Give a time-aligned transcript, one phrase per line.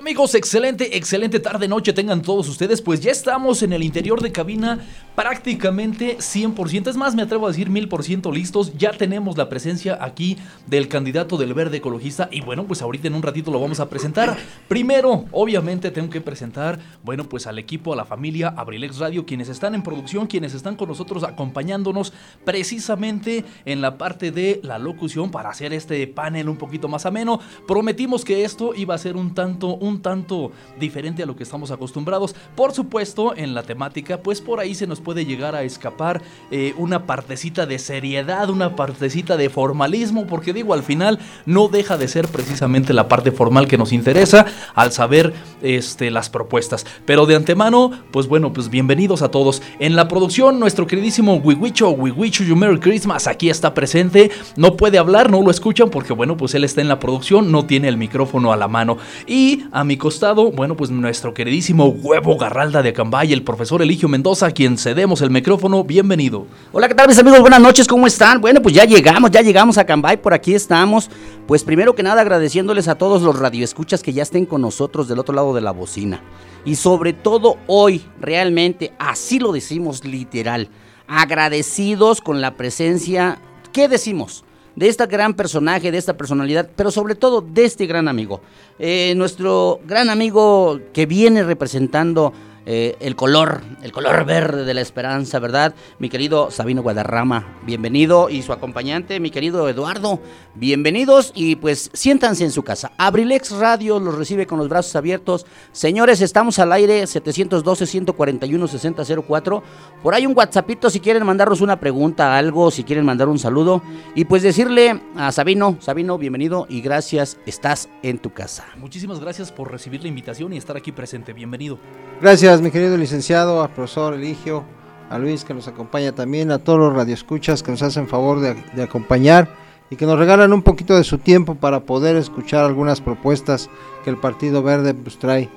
[0.00, 2.80] Amigos, excelente, excelente tarde, noche tengan todos ustedes.
[2.80, 4.78] Pues ya estamos en el interior de cabina
[5.16, 6.86] prácticamente 100%.
[6.86, 8.72] Es más, me atrevo a decir 1000% listos.
[8.78, 10.38] Ya tenemos la presencia aquí
[10.68, 12.28] del candidato del verde ecologista.
[12.30, 14.36] Y bueno, pues ahorita en un ratito lo vamos a presentar.
[14.68, 19.48] Primero, obviamente tengo que presentar, bueno, pues al equipo, a la familia Abrilex Radio, quienes
[19.48, 22.12] están en producción, quienes están con nosotros acompañándonos
[22.44, 27.40] precisamente en la parte de la locución para hacer este panel un poquito más ameno.
[27.66, 31.70] Prometimos que esto iba a ser un tanto un tanto diferente a lo que estamos
[31.70, 32.34] acostumbrados.
[32.54, 36.74] Por supuesto, en la temática, pues por ahí se nos puede llegar a escapar eh,
[36.76, 42.08] una partecita de seriedad, una partecita de formalismo, porque digo, al final no deja de
[42.08, 46.86] ser precisamente la parte formal que nos interesa al saber este, las propuestas.
[47.04, 49.62] Pero de antemano, pues bueno, pues bienvenidos a todos.
[49.78, 54.30] En la producción, nuestro queridísimo Wiwicho, Wiwicho You Merry Christmas, aquí está presente.
[54.56, 57.64] No puede hablar, no lo escuchan porque bueno, pues él está en la producción, no
[57.66, 58.98] tiene el micrófono a la mano.
[59.26, 64.08] Y a mi costado, bueno, pues nuestro queridísimo huevo Garralda de Acambay, el profesor Eligio
[64.08, 65.84] Mendoza, a quien cedemos el micrófono.
[65.84, 66.48] Bienvenido.
[66.72, 67.42] Hola, ¿qué tal mis amigos?
[67.42, 68.40] Buenas noches, ¿cómo están?
[68.40, 71.08] Bueno, pues ya llegamos, ya llegamos a Acambay, por aquí estamos.
[71.46, 75.20] Pues primero que nada agradeciéndoles a todos los radioescuchas que ya estén con nosotros del
[75.20, 76.22] otro lado de la bocina.
[76.64, 80.70] Y sobre todo hoy, realmente, así lo decimos literal,
[81.06, 83.38] agradecidos con la presencia,
[83.72, 84.42] ¿qué decimos?
[84.78, 88.40] De este gran personaje, de esta personalidad, pero sobre todo de este gran amigo.
[88.78, 92.32] Eh, nuestro gran amigo que viene representando
[92.66, 95.74] eh, el color, el color verde de la esperanza, ¿verdad?
[95.98, 100.20] Mi querido Sabino Guadarrama, bienvenido, y su acompañante, mi querido Eduardo,
[100.54, 102.92] bienvenidos y pues siéntanse en su casa.
[102.98, 105.46] Abrilex Radio los recibe con los brazos abiertos.
[105.72, 109.62] Señores, estamos al aire 712-141-6004.
[110.02, 113.82] Por ahí un WhatsAppito si quieren mandarnos una pregunta, algo, si quieren mandar un saludo.
[114.14, 118.66] Y pues decirle a Sabino, Sabino, bienvenido y gracias, estás en tu casa.
[118.76, 121.32] Muchísimas gracias por recibir la invitación y estar aquí presente.
[121.32, 121.78] Bienvenido.
[122.20, 124.64] Gracias mi querido licenciado, al profesor Eligio,
[125.10, 128.82] a Luis que nos acompaña también, a todos los radioescuchas que nos hacen favor de,
[128.82, 129.48] acompañar
[129.90, 133.70] y que nos regalan un poquito de su tiempo para poder escuchar algunas propuestas
[134.04, 135.48] que el Partido Verde pues, trae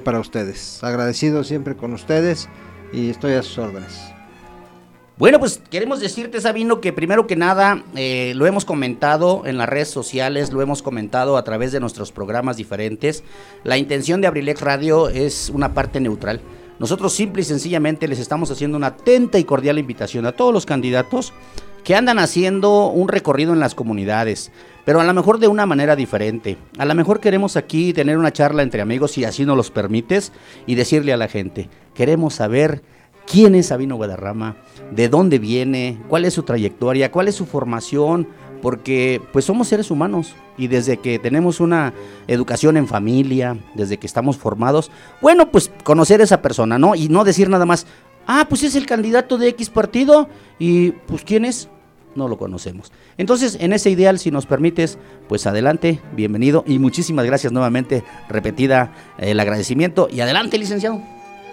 [0.00, 0.82] para ustedes.
[0.82, 2.48] Agradecido siempre con ustedes
[2.92, 4.13] y estoy a sus órdenes.
[5.16, 9.68] Bueno, pues queremos decirte, Sabino, que primero que nada eh, lo hemos comentado en las
[9.68, 13.22] redes sociales, lo hemos comentado a través de nuestros programas diferentes.
[13.62, 16.40] La intención de Abrilex Radio es una parte neutral.
[16.80, 20.66] Nosotros simple y sencillamente les estamos haciendo una atenta y cordial invitación a todos los
[20.66, 21.32] candidatos
[21.84, 24.50] que andan haciendo un recorrido en las comunidades,
[24.84, 26.56] pero a lo mejor de una manera diferente.
[26.76, 30.32] A lo mejor queremos aquí tener una charla entre amigos, si así nos los permites,
[30.66, 32.82] y decirle a la gente, queremos saber
[33.26, 34.56] quién es Sabino Guadarrama,
[34.90, 38.28] de dónde viene, cuál es su trayectoria, cuál es su formación,
[38.62, 40.34] porque pues somos seres humanos.
[40.56, 41.92] Y desde que tenemos una
[42.28, 44.90] educación en familia, desde que estamos formados,
[45.20, 46.94] bueno, pues conocer a esa persona, ¿no?
[46.94, 47.86] Y no decir nada más,
[48.26, 51.68] ah, pues es el candidato de X partido y pues quién es,
[52.14, 52.92] no lo conocemos.
[53.18, 54.98] Entonces, en ese ideal, si nos permites,
[55.28, 56.64] pues adelante, bienvenido.
[56.66, 60.08] Y muchísimas gracias nuevamente, repetida el agradecimiento.
[60.10, 61.02] Y adelante, licenciado.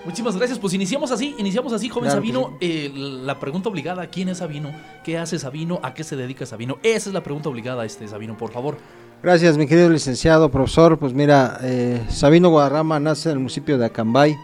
[0.04, 0.58] Muchísimas gracias.
[0.58, 2.58] Pues iniciamos así, iniciamos así, joven Sabino.
[2.60, 4.72] Eh, la pregunta obligada, ¿quién es Sabino?
[5.04, 5.80] ¿Qué hace Sabino?
[5.84, 6.80] ¿A qué se dedica Sabino?
[6.82, 8.78] Esa es la pregunta obligada, este Sabino, por favor.
[9.22, 10.98] Gracias, mi querido licenciado, profesor.
[10.98, 14.36] Pues mira, eh, Sabino Guadarrama nace en el municipio de Acambay.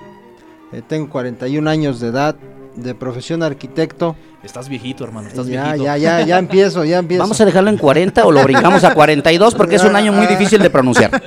[0.72, 2.36] Eh, tengo 41 años de edad,
[2.76, 4.16] de profesión arquitecto.
[4.44, 5.84] Estás viejito, hermano, estás ya, viejito.
[5.84, 7.24] Ya, ya, ya empiezo, ya empiezo.
[7.24, 10.28] Vamos a dejarlo en 40 o lo brincamos a 42 porque es un año muy
[10.28, 11.10] difícil de pronunciar.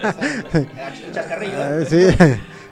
[1.89, 2.07] sí.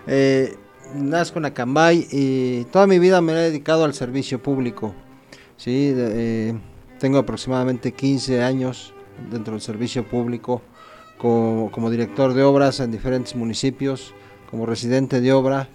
[0.06, 0.56] Eh,
[0.98, 4.94] nazco en Acambay y toda mi vida me he dedicado al servicio público.
[5.56, 5.92] ¿sí?
[5.97, 6.54] Eh,
[6.98, 8.92] tengo aproximadamente 15 años
[9.31, 10.62] dentro del servicio público
[11.19, 14.14] como, director de obras en diferentes municipios,
[14.50, 15.69] como residente de obra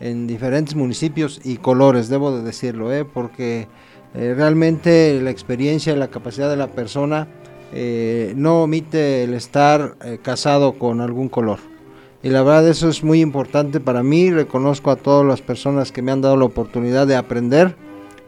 [0.00, 3.04] en diferentes municipios y colores, debo de decirlo, ¿eh?
[3.04, 3.68] porque
[4.14, 7.28] eh, realmente la experiencia y la capacidad de la persona
[8.36, 11.58] no omite el estar casado con algún color.
[12.26, 14.32] Y la verdad eso es muy importante para mí.
[14.32, 17.76] Reconozco a todas las personas que me han dado la oportunidad de aprender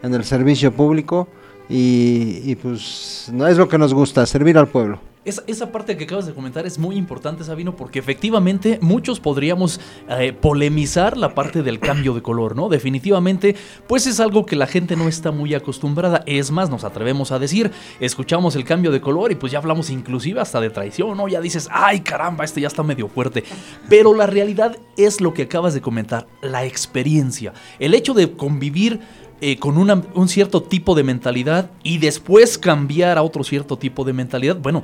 [0.04, 1.26] en el servicio público.
[1.68, 5.00] Y, y pues no es lo que nos gusta, servir al pueblo.
[5.28, 10.32] Esa, parte que acabas de comentar es muy importante, Sabino, porque efectivamente muchos podríamos eh,
[10.32, 12.68] polemizar la parte del cambio de color, ¿no?
[12.68, 13.54] Definitivamente,
[13.86, 16.22] pues es algo que la gente no está muy acostumbrada.
[16.26, 17.70] Es más, nos atrevemos a decir,
[18.00, 21.28] escuchamos el cambio de color y pues ya hablamos inclusive hasta de traición, ¿no?
[21.28, 23.44] Ya dices, ay caramba, este ya está medio fuerte.
[23.88, 27.52] Pero la realidad es lo que acabas de comentar, la experiencia.
[27.78, 29.00] El hecho de convivir
[29.40, 34.12] eh, con un cierto tipo de mentalidad y después cambiar a otro cierto tipo de
[34.12, 34.82] mentalidad, bueno,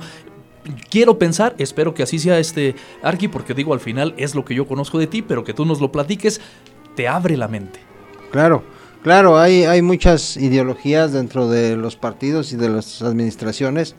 [0.89, 4.55] quiero pensar, espero que así sea este Arqui, porque digo al final es lo que
[4.55, 6.41] yo conozco de ti, pero que tú nos lo platiques,
[6.95, 7.79] te abre la mente.
[8.31, 8.63] Claro,
[9.03, 13.95] claro, hay, hay muchas ideologías dentro de los partidos y de las administraciones,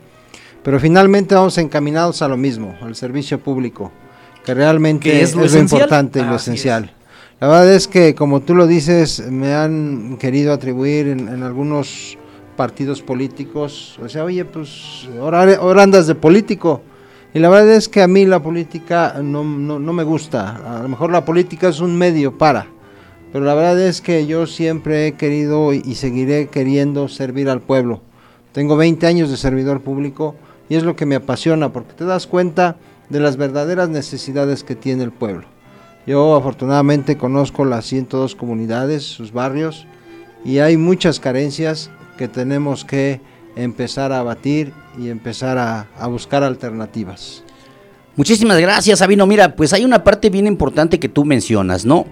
[0.62, 3.92] pero finalmente vamos encaminados a lo mismo, al servicio público,
[4.44, 6.92] que realmente es, lo, importante y lo esencial.
[7.40, 12.16] La verdad es que, como tú lo dices, me han querido atribuir en algunos
[12.56, 13.98] partidos políticos.
[14.02, 16.82] O sea, oye, pues ahora, andas de político.
[17.34, 20.78] Y la verdad es que a mí la política no, no, me gusta.
[20.78, 22.66] A lo mejor la política es un medio para.
[23.32, 28.00] Pero la verdad es que yo siempre he querido y seguiré queriendo servir al pueblo.
[28.52, 30.34] Tengo 20 años de servidor público
[30.68, 32.76] y es lo que me apasiona porque te das cuenta
[33.10, 35.46] de las verdaderas necesidades que tiene el pueblo.
[36.06, 39.86] Yo afortunadamente conozco las 102 comunidades, sus barrios,
[40.44, 43.20] y hay muchas carencias que tenemos que
[43.56, 47.42] empezar a batir y empezar a, buscar alternativas.
[48.16, 49.26] Muchísimas gracias, Sabino.
[49.26, 52.06] Mira, pues hay una parte bien importante que tú mencionas, ¿no?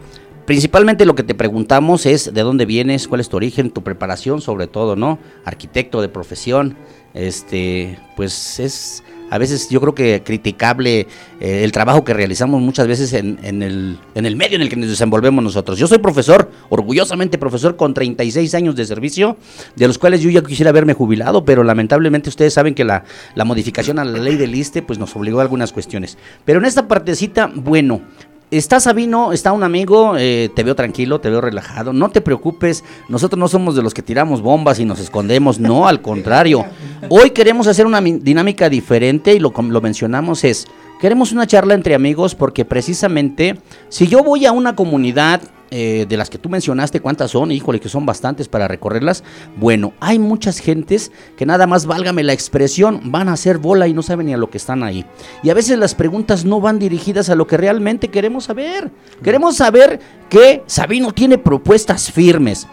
[0.47, 4.43] Principalmente lo que te preguntamos es de dónde vienes, cuál es tu origen, tu preparación,
[4.43, 5.19] sobre todo, ¿no?
[5.45, 6.77] Arquitecto de profesión,
[7.15, 9.03] este, pues es
[9.35, 11.09] a veces yo creo que criticable
[11.41, 14.77] eh, el trabajo que realizamos muchas veces en, el, en el medio en el que
[14.77, 15.77] nos desenvolvemos nosotros.
[15.77, 19.37] Yo soy profesor, orgullosamente profesor con 36 años de servicio,
[19.75, 23.03] de los cuales yo ya quisiera haberme jubilado, pero lamentablemente ustedes saben que la,
[23.35, 26.17] la modificación a la ley del ISTE pues nos obligó a algunas cuestiones.
[26.45, 28.03] Pero en esta partecita, bueno,
[28.57, 32.85] Está Sabino, está un amigo, eh, te veo tranquilo, te veo relajado, no te preocupes,
[33.09, 36.65] nosotros no somos de los que tiramos bombas y nos escondemos, no, al contrario.
[37.09, 40.69] Hoy queremos hacer una dinámica diferente y lo, lo mencionamos es,
[41.01, 43.59] queremos una charla entre amigos porque precisamente
[43.89, 45.41] si yo voy a una comunidad
[45.71, 47.51] eh, de las que tú mencionaste, ¿cuántas son?
[47.51, 49.25] Híjole, que son bastantes para recorrerlas.
[49.57, 53.95] Bueno, hay muchas gentes que nada más, válgame la expresión, van a hacer bola y
[53.95, 55.05] no saben ni a lo que están ahí.
[55.43, 58.91] Y a veces las preguntas no van dirigidas a lo que realmente queremos saber.
[59.23, 62.67] Queremos saber que Sabino tiene propuestas firmes.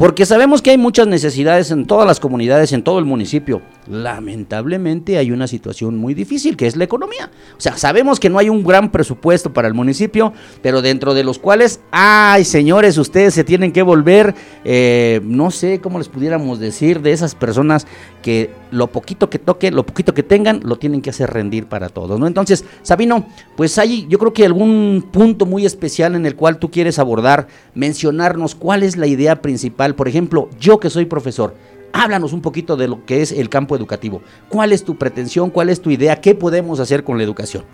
[0.00, 3.60] Porque sabemos que hay muchas necesidades en todas las comunidades, en todo el municipio.
[3.86, 7.30] Lamentablemente hay una situación muy difícil, que es la economía.
[7.58, 10.32] O sea, sabemos que no hay un gran presupuesto para el municipio,
[10.62, 15.82] pero dentro de los cuales, ay señores, ustedes se tienen que volver, eh, no sé
[15.82, 17.86] cómo les pudiéramos decir, de esas personas
[18.22, 21.88] que lo poquito que toquen, lo poquito que tengan, lo tienen que hacer rendir para
[21.88, 22.26] todos, ¿no?
[22.26, 23.26] Entonces, Sabino,
[23.56, 27.48] pues hay yo creo que algún punto muy especial en el cual tú quieres abordar,
[27.74, 29.60] mencionarnos cuál es la idea principal
[29.94, 31.54] por ejemplo, yo que soy profesor,
[31.92, 34.22] háblanos un poquito de lo que es el campo educativo.
[34.48, 35.50] ¿Cuál es tu pretensión?
[35.50, 36.20] ¿Cuál es tu idea?
[36.20, 37.64] ¿Qué podemos hacer con la educación?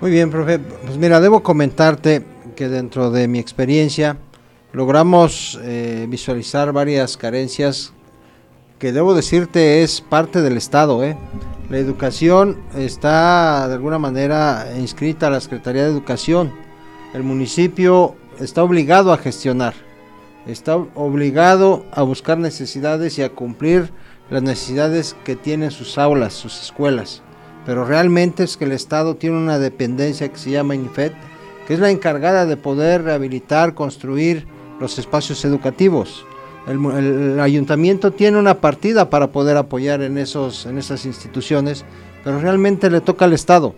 [0.00, 0.58] Muy bien, profe.
[0.58, 2.24] Pues mira, debo comentarte
[2.56, 4.16] que dentro de mi experiencia
[4.72, 7.92] logramos eh, visualizar varias carencias
[8.82, 11.04] que debo decirte es parte del Estado.
[11.04, 11.16] ¿eh?
[11.70, 16.52] La educación está de alguna manera inscrita a la Secretaría de Educación.
[17.14, 19.74] El municipio está obligado a gestionar
[20.44, 23.92] está obligado a buscar necesidades y a cumplir
[24.28, 27.22] las necesidades que tienen sus aulas, sus escuelas.
[27.64, 31.12] Pero realmente es que el Estado tiene una dependencia que se llama INFED,
[31.68, 34.48] que es la encargada de poder rehabilitar, construir
[34.80, 36.26] los espacios educativos.
[36.66, 41.84] El, ayuntamiento tiene una partida para poder apoyar en, esos, en esas instituciones,
[42.22, 43.74] pero realmente le toca al Estado.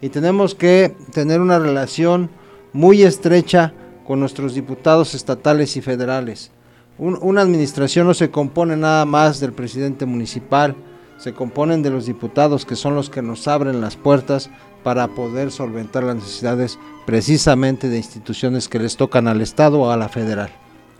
[0.00, 2.30] Y tenemos que tener una relación
[2.72, 3.72] muy estrecha
[4.06, 6.52] con nuestros diputados estatales y federales.
[6.98, 10.76] una administración no se compone nada más del presidente municipal,
[11.16, 14.50] se componen de los diputados que son los que nos abren las puertas
[14.84, 19.96] para poder solventar las necesidades precisamente de instituciones que les tocan al Estado o a
[19.96, 20.50] la federal.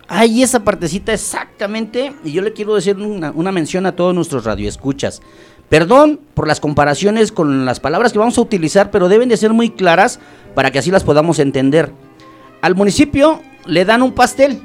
[0.08, 4.44] Ahí esa partecita exactamente, y yo le quiero decir una, una mención a todos nuestros
[4.44, 5.20] radioescuchas.
[5.68, 9.52] Perdón por las comparaciones con las palabras que vamos a utilizar, pero deben de ser
[9.52, 10.18] muy claras
[10.54, 11.92] para que así las podamos entender
[12.60, 14.60] al municipio le dan un pastel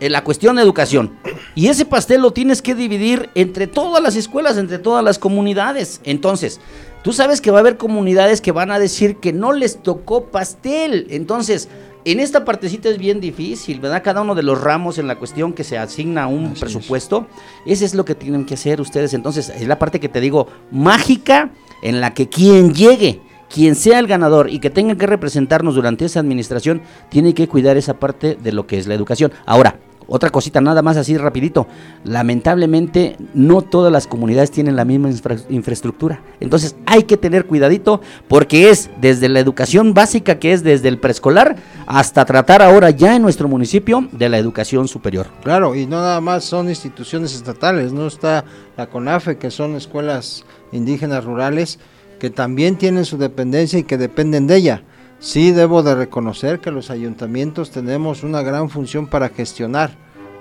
[0.00, 1.18] en la cuestión de educación.
[1.54, 6.00] Y ese pastel lo tienes que dividir entre todas las escuelas, entre todas las comunidades.
[6.04, 6.60] Entonces,
[7.02, 10.26] tú sabes que va a haber comunidades que van a decir que no les tocó
[10.26, 11.06] pastel.
[11.10, 11.68] Entonces,
[12.04, 14.02] en esta partecita es bien difícil, ¿verdad?
[14.02, 17.26] Cada uno de los ramos en la cuestión que se asigna un presupuesto,
[17.66, 19.14] ese es lo que tienen que hacer ustedes.
[19.14, 21.50] Entonces, es la parte que te digo, mágica,
[21.82, 23.20] en la que quien llegue
[23.52, 27.76] quien sea el ganador y que tenga que representarnos durante esa administración, tiene que cuidar
[27.76, 29.32] esa parte de lo que es la educación.
[29.44, 29.76] Ahora,
[30.10, 31.68] otra cosita nada más así rapidito.
[32.04, 35.10] Lamentablemente no todas las comunidades tienen la misma
[35.48, 36.20] infraestructura.
[36.40, 40.98] Entonces hay que tener cuidadito porque es desde la educación básica que es desde el
[40.98, 45.28] preescolar hasta tratar ahora ya en nuestro municipio de la educación superior.
[45.44, 48.44] Claro, y no nada más son instituciones estatales, no está
[48.76, 51.78] la CONAFE que son escuelas indígenas rurales
[52.18, 54.82] que también tienen su dependencia y que dependen de ella.
[55.20, 59.90] Sí debo de reconocer que los ayuntamientos tenemos una gran función para gestionar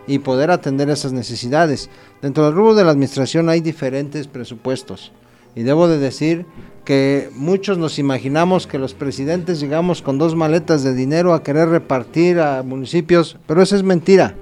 [0.07, 1.89] y poder atender esas necesidades.
[2.21, 5.11] Dentro del rubro de la administración hay diferentes presupuestos
[5.53, 6.45] y debo de decir
[6.85, 11.67] que muchos nos imaginamos que los presidentes llegamos con dos maletas de dinero a querer
[11.67, 14.35] repartir a municipios, pero eso es mentira.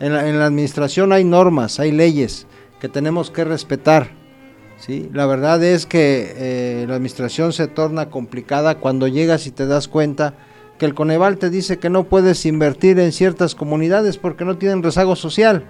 [0.00, 2.46] En la, en la administración hay normas, hay leyes
[2.80, 4.08] que tenemos que respetar.
[4.78, 5.10] ¿Sí?
[5.12, 9.88] La verdad es que eh, la administración se torna complicada cuando llegas y te das
[9.88, 10.34] cuenta
[10.78, 14.82] que el Coneval te dice que no puedes invertir en ciertas comunidades porque no tienen
[14.82, 15.64] rezago social.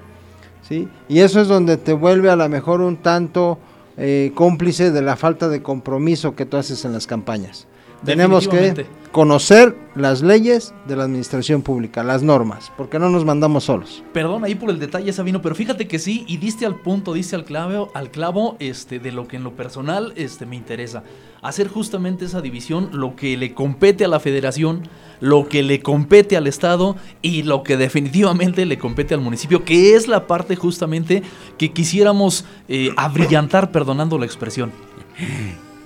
[0.68, 0.88] ¿sí?
[1.08, 3.58] Y eso es donde te vuelve a lo mejor un tanto
[3.96, 7.66] eh, cómplice de la falta de compromiso que tú haces en las campañas.
[8.06, 13.64] Tenemos que conocer las leyes de la administración pública, las normas, porque no nos mandamos
[13.64, 14.04] solos.
[14.12, 17.34] Perdón ahí por el detalle, Sabino, pero fíjate que sí, y diste al punto, diste
[17.34, 21.02] al clavo, al clavo este, de lo que en lo personal este, me interesa.
[21.42, 24.82] Hacer justamente esa división, lo que le compete a la federación,
[25.20, 29.94] lo que le compete al Estado y lo que definitivamente le compete al municipio, que
[29.94, 31.22] es la parte justamente
[31.56, 34.72] que quisiéramos eh, abrillantar, perdonando la expresión.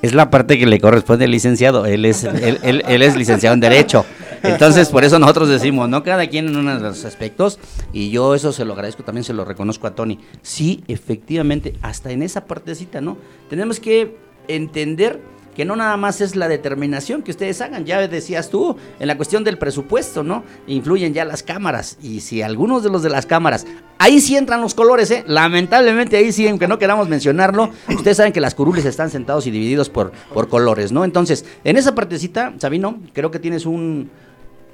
[0.02, 1.86] Es la parte que le corresponde al licenciado.
[1.86, 4.04] Él es, él, él, él es licenciado en Derecho.
[4.42, 6.02] Entonces, por eso nosotros decimos, ¿no?
[6.02, 7.58] Cada quien en uno de los aspectos.
[7.92, 10.18] Y yo eso se lo agradezco, también se lo reconozco a Tony.
[10.42, 13.18] Sí, efectivamente, hasta en esa partecita, ¿no?
[13.48, 14.16] Tenemos que
[14.48, 15.20] entender
[15.54, 19.16] que no nada más es la determinación que ustedes hagan, ya decías tú, en la
[19.16, 20.44] cuestión del presupuesto, ¿no?
[20.66, 23.66] Influyen ya las cámaras, y si algunos de los de las cámaras,
[23.98, 25.24] ahí sí entran los colores, ¿eh?
[25.26, 29.50] Lamentablemente ahí sí, aunque no queramos mencionarlo, ustedes saben que las curules están sentados y
[29.50, 31.04] divididos por, por colores, ¿no?
[31.04, 34.10] Entonces, en esa partecita, Sabino, creo que tienes un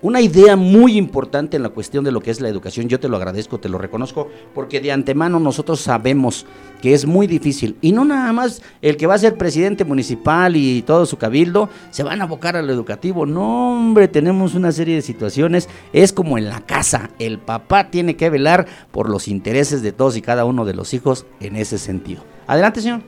[0.06, 2.88] una idea muy importante en la cuestión de lo que es la educación.
[2.88, 6.46] Yo te lo agradezco, te lo reconozco, porque de antemano nosotros sabemos
[6.80, 7.76] que es muy difícil.
[7.80, 11.68] Y no nada más el que va a ser presidente municipal y todo su cabildo
[11.90, 13.26] se van a abocar a lo educativo.
[13.26, 15.68] No, hombre, tenemos una serie de situaciones.
[15.92, 17.10] Es como en la casa.
[17.18, 20.94] El papá tiene que velar por los intereses de todos y cada uno de los
[20.94, 22.22] hijos en ese sentido.
[22.46, 23.00] Adelante, señor.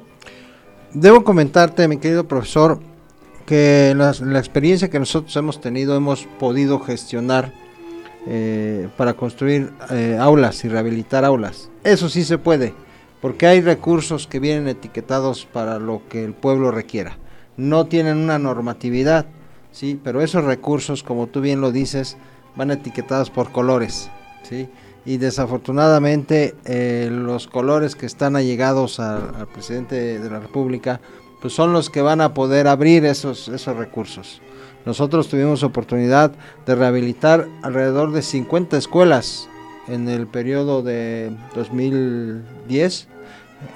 [0.93, 2.81] Debo comentarte, mi querido profesor,
[3.49, 7.51] que la, experiencia que nosotros hemos tenido hemos podido gestionar
[8.27, 11.71] eh, para construir eh, aulas y rehabilitar aulas.
[11.83, 12.75] Eso sí se puede,
[13.23, 17.17] porque hay recursos que vienen etiquetados para lo que el pueblo requiera.
[17.57, 19.25] No tienen una normatividad,
[19.73, 22.19] sí, pero esos recursos, como tú bien lo dices,
[22.55, 24.11] van etiquetados por colores,
[24.43, 24.69] sí.
[25.07, 31.01] Y desafortunadamente eh, los colores que están allegados al, al presidente de la República
[31.41, 34.41] pues son los que van a poder abrir esos, esos recursos.
[34.85, 36.33] Nosotros tuvimos oportunidad
[36.67, 39.49] de rehabilitar alrededor de 50 escuelas
[39.87, 43.09] en el periodo de 2010,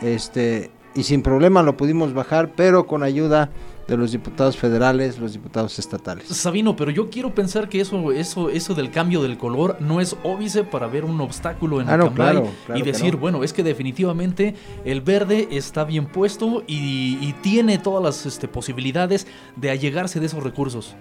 [0.03, 3.51] este, y sin problema lo pudimos bajar, pero con ayuda
[3.89, 6.29] de los diputados federales, los diputados estatales.
[6.29, 10.17] Sabino, pero yo quiero pensar que eso, eso, eso del cambio del color no es
[10.23, 13.21] óbice para ver un obstáculo en Ah, el no, Cambrai claro, claro y decir, no.
[13.21, 18.49] bueno, es que definitivamente el verde está bien puesto y, y tiene todas las este,
[18.49, 20.95] posibilidades de allegarse de esos recursos.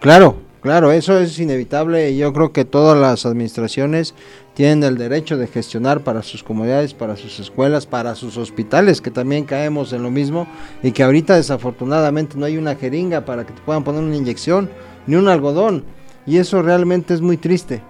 [0.00, 4.14] Claro, claro, eso es inevitable y yo creo que todas las administraciones
[4.54, 9.10] tienen el derecho de gestionar para sus comunidades, para sus escuelas, para sus hospitales, que
[9.10, 10.46] también caemos en lo mismo
[10.82, 14.70] y que ahorita desafortunadamente no hay una jeringa para que te puedan poner una inyección,
[15.06, 15.84] ni un algodón,
[16.26, 17.82] y eso realmente es muy triste.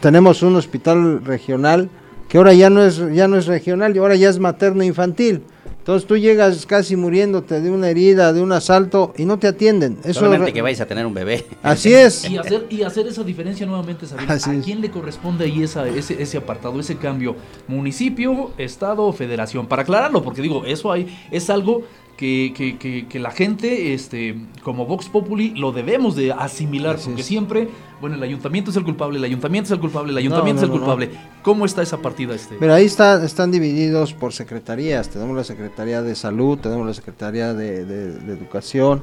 [0.00, 1.88] Tenemos un hospital regional
[2.28, 5.42] que ahora ya no es ya no es regional y ahora ya es materno infantil.
[5.82, 9.98] Entonces tú llegas casi muriéndote de una herida, de un asalto y no te atienden.
[10.04, 11.44] Eso Solamente que vais a tener un bebé.
[11.60, 12.30] Así es.
[12.30, 14.32] Y hacer, y hacer esa diferencia nuevamente, Sabino.
[14.32, 14.64] Así ¿A es.
[14.64, 17.34] quién le corresponde ahí esa, ese, ese apartado, ese cambio?
[17.66, 19.66] ¿Municipio, Estado o Federación?
[19.66, 21.82] Para aclararlo, porque digo, eso hay, es algo
[22.22, 27.06] que, que, que, que la gente, este, como Vox Populi, lo debemos de asimilar, Así
[27.06, 27.26] porque es.
[27.26, 27.68] siempre,
[28.00, 30.70] bueno, el ayuntamiento es el culpable, el ayuntamiento es el culpable, el ayuntamiento no, es
[30.70, 31.10] el no, culpable.
[31.42, 32.56] ¿Cómo está esa partida, este?
[32.60, 35.08] Mira, ahí está, están divididos por secretarías.
[35.08, 39.02] Tenemos la Secretaría de Salud, tenemos la Secretaría de, de- de Educación,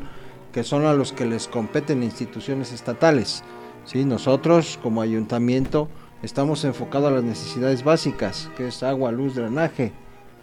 [0.54, 3.44] que son a los que les competen instituciones estatales.
[3.84, 4.06] ¿sí?
[4.06, 5.90] Nosotros, como ayuntamiento,
[6.24, 9.92] estamos enfocados a las necesidades básicas, que es agua, luz, drenaje.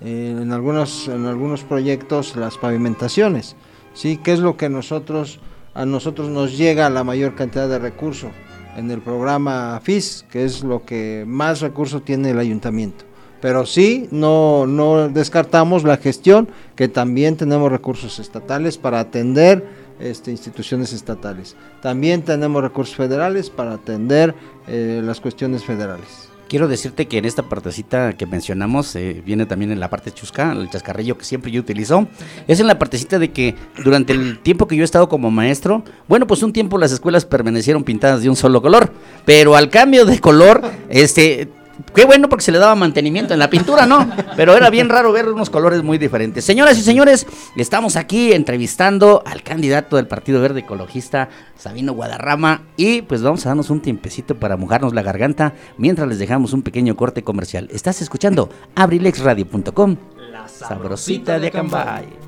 [0.02, 3.56] Eh, en, algunos, en algunos proyectos, las pavimentaciones.
[3.94, 4.18] ¿sí?
[4.18, 5.40] ¿Qué es lo que nosotros,
[5.74, 8.30] a nosotros nos llega la mayor cantidad de recursos?
[8.76, 13.04] en el programa FIS, que es lo que más recursos tiene el ayuntamiento.
[13.40, 19.66] Pero sí, no, no descartamos la gestión, que también tenemos recursos estatales para atender
[19.98, 21.56] este, instituciones estatales.
[21.80, 24.34] También tenemos recursos federales para atender
[24.66, 26.28] eh, las cuestiones federales.
[26.48, 30.52] Quiero decirte que en esta partecita que mencionamos, eh, viene también en la parte chusca,
[30.52, 32.06] el chascarrillo que siempre yo utilizo,
[32.46, 35.82] es en la partecita de que durante el tiempo que yo he estado como maestro,
[36.06, 38.92] bueno, pues un tiempo las escuelas permanecieron pintadas de un solo color,
[39.24, 41.48] pero al cambio de color, este,
[41.94, 44.10] Qué bueno porque se le daba mantenimiento en la pintura, ¿no?
[44.36, 46.44] Pero era bien raro ver unos colores muy diferentes.
[46.44, 53.02] Señoras y señores, estamos aquí entrevistando al candidato del Partido Verde Ecologista, Sabino Guadarrama, y
[53.02, 56.96] pues vamos a darnos un tiempecito para mojarnos la garganta mientras les dejamos un pequeño
[56.96, 57.68] corte comercial.
[57.72, 59.96] Estás escuchando abrilexradio.com,
[60.32, 62.25] la sabrosita de Acambay.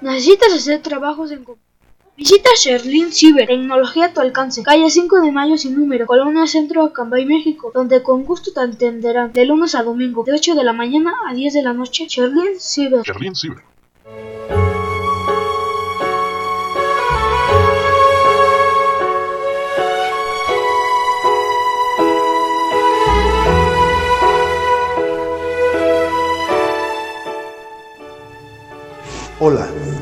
[0.00, 1.44] ¿Necesitas hacer trabajos en
[2.16, 6.84] Visita Sherlin Cyber, tecnología a tu alcance, calle 5 de Mayo sin número, Colonia Centro,
[6.84, 10.72] Acambay, México, donde con gusto te atenderán de lunes a domingo, de 8 de la
[10.72, 12.06] mañana a 10 de la noche.
[12.08, 13.02] Sherlin Cyber.
[13.02, 13.64] Sherlin Cyber.
[29.42, 29.70] Hola,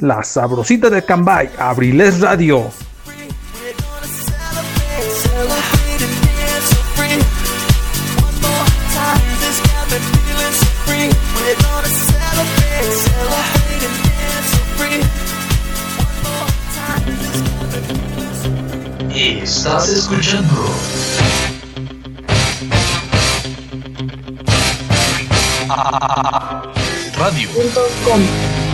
[0.00, 2.70] La Sabrosita de Cambay, Abriles Radio.
[19.12, 20.54] Estás escuchando.
[27.16, 28.67] Radio.com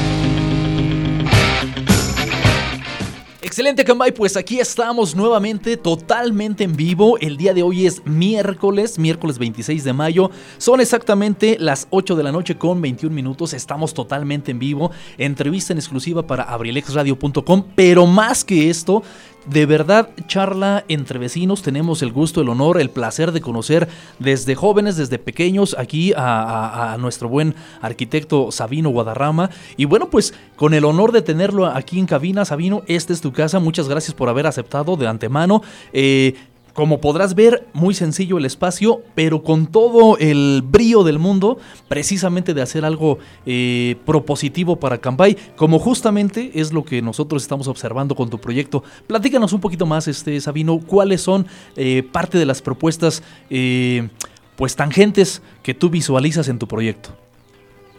[3.45, 4.13] Excelente, Cambay.
[4.13, 7.19] Pues aquí estamos nuevamente, totalmente en vivo.
[7.19, 10.31] El día de hoy es miércoles, miércoles 26 de mayo.
[10.57, 13.53] Son exactamente las 8 de la noche con 21 minutos.
[13.53, 14.93] Estamos totalmente en vivo.
[15.19, 17.65] Entrevista en exclusiva para abrilexradio.com.
[17.75, 19.03] Pero más que esto,
[19.47, 21.63] de verdad, charla entre vecinos.
[21.63, 26.97] Tenemos el gusto, el honor, el placer de conocer desde jóvenes, desde pequeños, aquí a,
[26.99, 29.51] nuestro buen arquitecto Sabino Guadarrama.
[29.77, 33.33] Y bueno, pues con el honor de tenerlo aquí en cabina, Sabino, esta es tu
[33.33, 33.59] casa.
[33.59, 35.63] Muchas gracias por haber aceptado de antemano.
[35.93, 36.35] Eh,
[36.75, 41.57] como podrás ver, muy sencillo el espacio, pero con todo el brío del mundo,
[41.89, 47.69] precisamente de hacer algo eh, propositivo para Cambay, como justamente es lo que nosotros estamos
[47.69, 48.83] observando con tu proyecto.
[49.07, 54.09] Platícanos un poquito más, este Sabino, cuáles son eh, parte de las propuestas eh,
[54.57, 57.11] pues tangentes que tú visualizas en tu proyecto.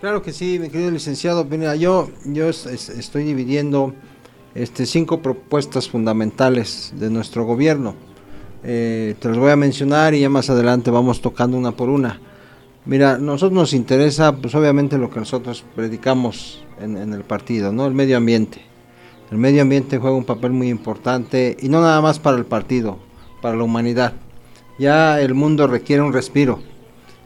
[0.02, 1.46] Claro que sí, mi querido licenciado.
[1.46, 3.94] Mira, yo, yo estoy dividiendo
[4.54, 7.96] este, cinco propuestas fundamentales de nuestro gobierno
[8.68, 12.20] eh, te los voy a mencionar y ya más adelante vamos tocando una por una.
[12.86, 17.86] Mira, nosotros nos interesa, pues obviamente lo que nosotros predicamos en, el partido, ¿no?
[17.86, 18.62] El medio ambiente.
[19.30, 22.98] El medio ambiente juega un papel muy importante y no nada más para el partido,
[23.40, 24.14] para la humanidad.
[24.80, 26.60] Ya el mundo requiere un respiro,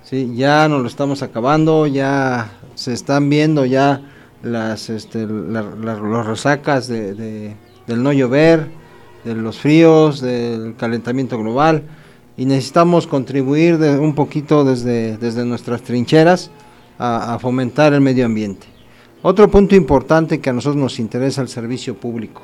[0.04, 0.34] ¿sí?
[0.36, 4.02] Ya nos lo estamos acabando, ya se están viendo ya
[4.43, 7.56] las, este, los resacas de,
[7.88, 8.78] del no llover,
[9.23, 11.84] de los fríos, del calentamiento global
[12.39, 16.51] y necesitamos contribuir de, un poquito desde, desde nuestras trincheras
[16.97, 18.67] a, fomentar el medio ambiente.
[19.21, 22.41] Otro punto importante que a nosotros nos interesa el servicio público,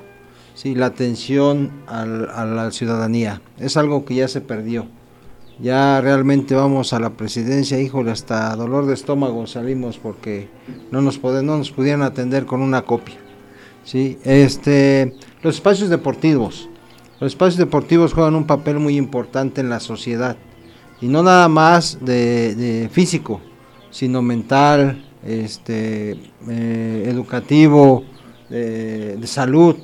[0.53, 0.75] ¿sí?
[0.75, 4.85] la atención a la ciudadanía, es algo que ya se perdió.
[5.61, 10.49] Ya realmente vamos a la presidencia, híjole, hasta dolor de estómago salimos porque
[10.91, 13.15] no nos, no nos pudieran atender con una copia.
[13.85, 14.17] ¿Sí?
[14.25, 16.69] Este, los espacios deportivos.
[17.21, 20.35] Los espacios deportivos juegan un papel muy importante en la sociedad
[20.99, 23.39] y no nada más de, físico,
[23.89, 26.19] sino mental, este,
[26.49, 28.03] eh, educativo,
[28.49, 29.75] de salud,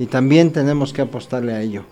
[0.00, 1.84] y también tenemos que apostarle a ello.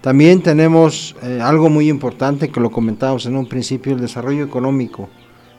[0.00, 5.08] También tenemos eh, algo muy importante que lo comentábamos en un principio, el desarrollo económico.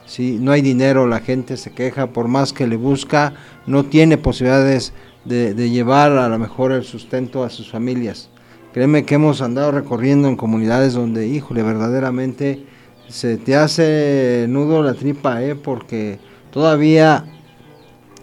[0.04, 3.32] Si no hay dinero, la gente se queja, por más que le busca,
[3.66, 4.92] no tiene posibilidades
[5.26, 8.28] de, llevar a lo mejor el sustento a sus familias.
[8.72, 12.64] Créeme que hemos andado recorriendo en comunidades donde, híjole, verdaderamente
[13.08, 15.54] se te hace nudo la tripa, ¿eh?
[15.54, 16.18] porque
[16.50, 17.24] todavía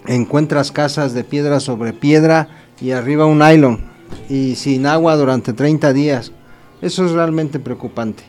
[0.06, 2.50] encuentras casas de piedra sobre piedra
[2.82, 3.80] y arriba un nylon
[4.30, 6.32] y sin agua durante 30 días.
[6.82, 8.24] Eso es realmente preocupante.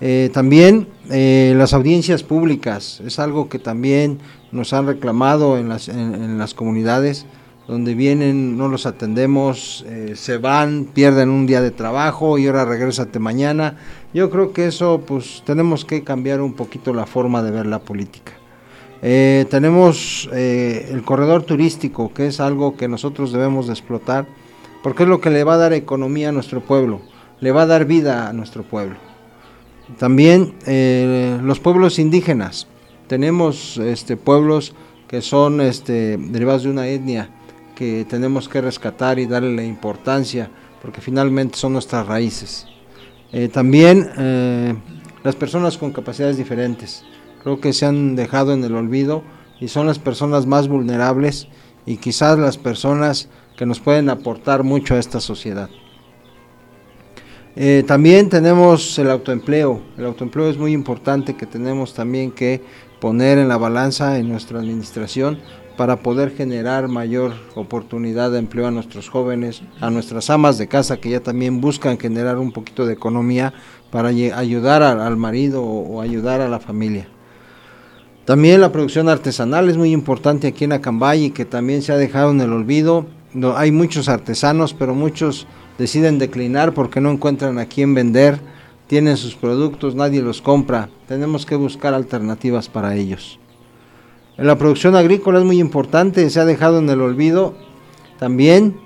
[0.00, 4.18] Eh, también eh, las audiencias públicas es algo que también
[4.50, 7.24] nos han reclamado en las, en, las comunidades
[7.68, 12.64] donde vienen, no los atendemos, eh, se van, pierden un día de trabajo y ahora
[12.64, 13.76] regrésate mañana.
[14.12, 17.78] Yo creo que eso pues tenemos que cambiar un poquito la forma de ver la
[17.80, 18.32] política.
[19.00, 24.26] tenemos el corredor turístico, que es algo que nosotros debemos de explotar
[24.82, 27.00] porque es lo que le va a dar economía a nuestro pueblo,
[27.40, 28.96] le va a dar vida a nuestro pueblo.
[29.98, 32.66] También eh, los pueblos indígenas,
[33.06, 34.74] tenemos este, pueblos
[35.06, 37.30] que son este, derivados de una etnia
[37.82, 40.48] que tenemos que rescatar y darle la importancia,
[40.80, 42.68] porque finalmente son nuestras raíces.
[43.32, 44.72] Eh, también eh,
[45.24, 47.04] las personas con capacidades diferentes,
[47.42, 49.24] creo que se han dejado en el olvido
[49.58, 51.48] y son las personas más vulnerables
[51.84, 55.68] y quizás las personas que nos pueden aportar mucho a esta sociedad.
[57.56, 59.82] Eh, también tenemos el autoempleo.
[59.98, 62.62] El autoempleo es muy importante que tenemos también que
[63.00, 65.40] poner en la balanza en nuestra administración
[65.82, 70.98] para poder generar mayor oportunidad de empleo a nuestros jóvenes, a nuestras amas de casa
[70.98, 73.52] que ya también buscan generar un poquito de economía
[73.90, 77.08] para ayudar al, marido o, ayudar a la familia.
[78.24, 81.96] También la producción artesanal es muy importante aquí en Acambay y que también se ha
[81.96, 83.06] dejado en el olvido
[83.56, 88.38] hay muchos artesanos, pero muchos deciden declinar porque no encuentran a quién vender,
[88.86, 93.40] tienen sus productos, nadie los compra, tenemos que buscar alternativas para ellos.
[94.38, 97.54] En la producción agrícola es muy importante, se ha dejado en el olvido
[98.18, 98.76] también.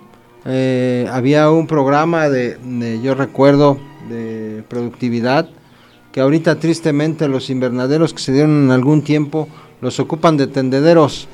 [0.44, 2.58] Eh, había un programa de,
[3.02, 3.78] yo recuerdo,
[4.08, 5.48] de productividad,
[6.10, 9.48] que ahorita tristemente los invernaderos que se dieron en algún tiempo
[9.80, 11.28] los ocupan de tendederos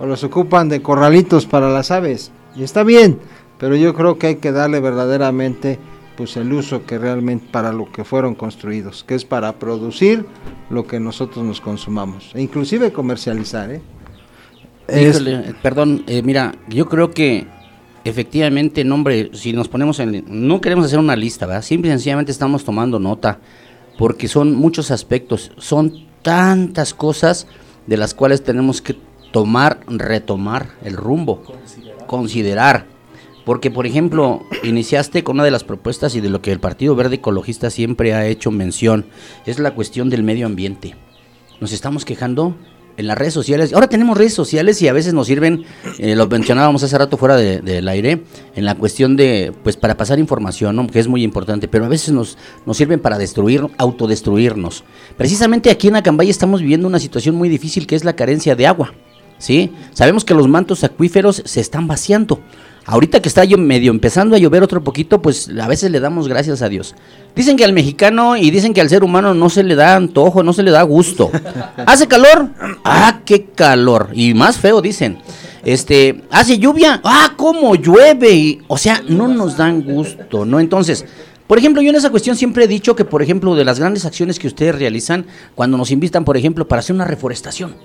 [0.00, 2.32] o los ocupan de corralitos para las aves.
[2.56, 3.20] Y está bien,
[3.58, 5.78] pero yo creo que hay que darle verdaderamente
[6.16, 10.26] pues el uso que realmente para lo que fueron construidos, que es para producir
[10.70, 13.70] lo que nosotros nos consumamos, e inclusive comercializar.
[13.70, 13.82] ¿eh?
[15.62, 17.46] perdón, eh, mira, yo creo que
[18.04, 21.62] efectivamente, nombre, si nos ponemos en, no queremos hacer una lista, ¿verdad?
[21.62, 23.38] Simple y sencillamente estamos tomando nota,
[23.98, 27.46] porque son muchos aspectos, son tantas cosas
[27.86, 28.96] de las cuales tenemos que
[29.32, 31.42] tomar, retomar el rumbo
[32.12, 32.91] considerar.
[33.44, 36.94] Porque, por ejemplo, iniciaste con una de las propuestas y de lo que el Partido
[36.94, 39.06] Verde Ecologista siempre ha hecho mención,
[39.46, 40.94] es la cuestión del medio ambiente.
[41.60, 42.56] Nos estamos quejando
[42.96, 43.72] en las redes sociales.
[43.72, 45.64] Ahora tenemos redes sociales y a veces nos sirven,
[45.98, 48.24] eh, lo mencionábamos hace rato fuera del aire,
[48.54, 52.12] en la cuestión de, pues para pasar información, que es muy importante, pero a veces
[52.12, 54.84] nos, nos sirven para destruir, autodestruirnos.
[55.16, 58.66] Precisamente aquí en Acambay estamos viviendo una situación muy difícil que es la carencia de
[58.66, 58.92] agua.
[59.38, 59.72] ¿sí?
[59.92, 62.40] Sabemos que los mantos acuíferos se están vaciando.
[62.84, 66.62] Ahorita que está medio empezando a llover otro poquito, pues a veces le damos gracias
[66.62, 66.94] a Dios.
[67.36, 70.42] Dicen que al mexicano y dicen que al ser humano no se le da antojo,
[70.42, 71.30] no se le da gusto.
[71.86, 72.48] ¿Hace calor?
[72.84, 74.10] Ah, qué calor.
[74.12, 75.18] Y más feo dicen.
[75.64, 77.00] Este, hace lluvia.
[77.04, 78.60] Ah, cómo llueve.
[78.66, 80.58] o sea, no nos dan gusto, ¿no?
[80.58, 81.04] Entonces,
[81.46, 84.04] por ejemplo, yo en esa cuestión siempre he dicho que, por ejemplo, de las grandes
[84.04, 87.76] acciones que ustedes realizan cuando nos invitan, por ejemplo, para hacer una reforestación.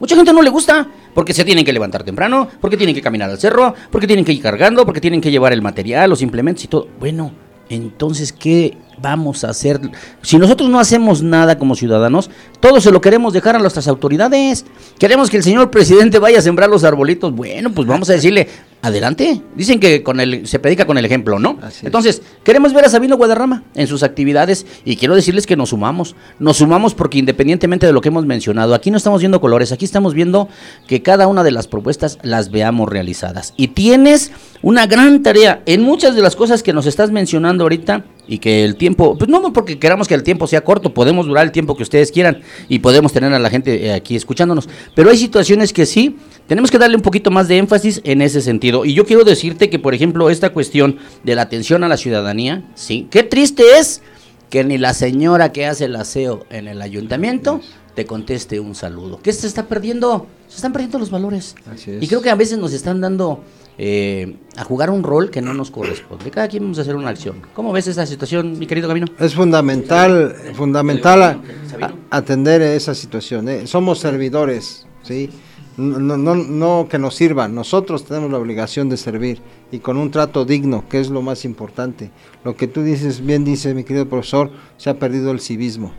[0.00, 3.30] Mucha gente no le gusta porque se tienen que levantar temprano, porque tienen que caminar
[3.30, 6.64] al cerro, porque tienen que ir cargando, porque tienen que llevar el material, los implementos
[6.64, 6.88] y todo.
[6.98, 7.32] Bueno,
[7.68, 9.78] entonces, ¿qué vamos a hacer?
[10.22, 14.64] Si nosotros no hacemos nada como ciudadanos, todo se lo queremos dejar a nuestras autoridades.
[14.98, 17.32] Queremos que el señor presidente vaya a sembrar los arbolitos.
[17.34, 18.48] Bueno, pues vamos a decirle,
[18.82, 19.42] adelante.
[19.54, 21.58] Dicen que con el, se predica con el ejemplo, ¿no?
[21.82, 26.16] Entonces, queremos ver a Sabino Guadarrama en sus actividades y quiero decirles que nos sumamos.
[26.38, 29.84] Nos sumamos porque independientemente de lo que hemos mencionado, aquí no estamos viendo colores, aquí
[29.84, 30.48] estamos viendo
[30.86, 33.54] que cada una de las propuestas las veamos realizadas.
[33.56, 38.04] Y tienes una gran tarea en muchas de las cosas que nos estás mencionando ahorita
[38.30, 41.44] y que el tiempo, pues no porque queramos que el tiempo sea corto, podemos durar
[41.44, 45.10] el tiempo que ustedes quieran y podemos tener a la gente eh, aquí escuchándonos, pero
[45.10, 46.16] hay situaciones que sí,
[46.46, 48.84] tenemos que darle un poquito más de énfasis en ese sentido.
[48.84, 52.62] Y yo quiero decirte que, por ejemplo, esta cuestión de la atención a la ciudadanía,
[52.76, 54.00] sí, qué triste es
[54.48, 57.60] que ni la señora que hace el aseo en el ayuntamiento
[57.96, 59.18] te conteste un saludo.
[59.20, 60.28] ¿Qué se está perdiendo?
[60.48, 61.56] Se están perdiendo los valores.
[61.72, 62.02] Así es.
[62.02, 63.42] Y creo que a veces nos están dando
[63.82, 66.30] eh, a jugar un rol que no nos corresponde.
[66.30, 67.36] Cada quien vamos a hacer una acción.
[67.54, 69.06] ¿Cómo ves esa situación, mi querido Camino?
[69.18, 71.40] Es fundamental, fundamental a-
[71.80, 73.48] a- atender esa situación.
[73.48, 73.66] ¿eh?
[73.66, 75.30] Somos servidores, ¿sí?
[75.78, 79.40] No, no, no que nos sirvan, nosotros tenemos la obligación de servir
[79.72, 82.10] y con un trato digno, que es lo más importante.
[82.44, 85.92] Lo que tú dices, bien dice mi querido profesor, se ha perdido el civismo,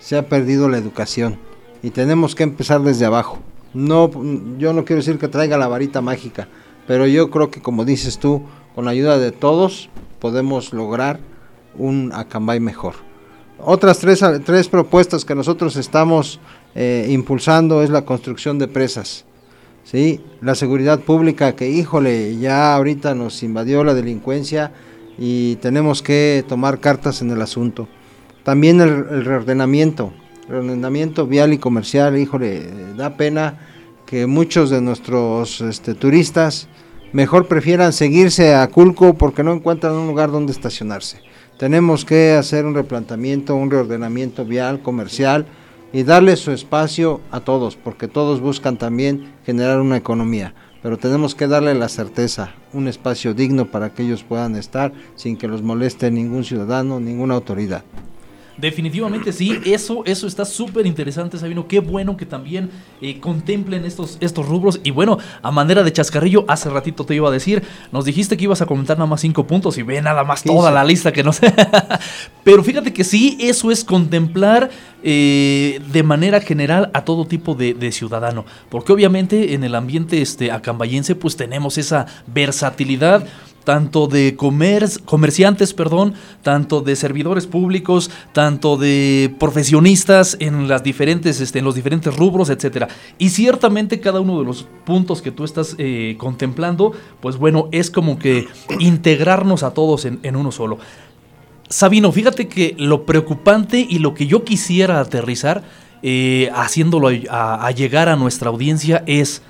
[0.00, 1.38] se ha perdido la educación
[1.82, 3.38] y tenemos que empezar desde abajo.
[3.72, 4.10] No,
[4.58, 6.48] yo no quiero decir que traiga la varita mágica,
[6.86, 8.42] pero yo creo que como dices tú,
[8.74, 9.88] con la ayuda de todos
[10.20, 11.18] podemos lograr
[11.78, 12.94] un Acambay mejor.
[13.58, 16.40] Otras tres, tres propuestas que nosotros estamos
[16.74, 19.24] eh, impulsando es la construcción de presas.
[19.84, 20.20] ¿sí?
[20.42, 24.72] La seguridad pública que, híjole, ya ahorita nos invadió la delincuencia
[25.18, 27.88] y tenemos que tomar cartas en el asunto.
[28.44, 30.12] También el, el reordenamiento,
[30.48, 33.58] reordenamiento vial y comercial, híjole, da pena
[34.06, 36.68] que muchos de nuestros este, turistas
[37.12, 41.20] mejor prefieran seguirse a Culco porque no encuentran un lugar donde estacionarse.
[41.58, 45.46] Tenemos que hacer un replanteamiento, un reordenamiento vial, comercial
[45.92, 50.54] y darle su espacio a todos, porque todos buscan también generar una economía.
[50.82, 55.36] Pero tenemos que darle la certeza, un espacio digno para que ellos puedan estar sin
[55.36, 57.82] que los moleste ningún ciudadano, ninguna autoridad.
[58.58, 61.68] Definitivamente sí, eso, eso está súper interesante, Sabino.
[61.68, 62.70] Qué bueno que también
[63.02, 64.80] eh, contemplen estos, estos rubros.
[64.82, 68.44] Y bueno, a manera de chascarrillo, hace ratito te iba a decir, nos dijiste que
[68.44, 70.74] ibas a comentar nada más cinco puntos y ve nada más toda 15.
[70.74, 71.52] la lista que no sé.
[72.44, 74.70] Pero fíjate que sí, eso es contemplar
[75.02, 78.46] eh, de manera general a todo tipo de, de ciudadano.
[78.70, 83.26] Porque obviamente en el ambiente este, acambayense pues tenemos esa versatilidad
[83.66, 91.40] tanto de comer, comerciantes, perdón, tanto de servidores públicos, tanto de profesionistas en las diferentes,
[91.40, 92.86] este, en los diferentes rubros, etcétera.
[93.18, 97.90] Y ciertamente cada uno de los puntos que tú estás eh, contemplando, pues bueno, es
[97.90, 98.46] como que
[98.78, 100.78] integrarnos a todos en, en uno solo.
[101.68, 105.64] Sabino, fíjate que lo preocupante y lo que yo quisiera aterrizar,
[106.04, 109.42] eh, haciéndolo a, a llegar a nuestra audiencia, es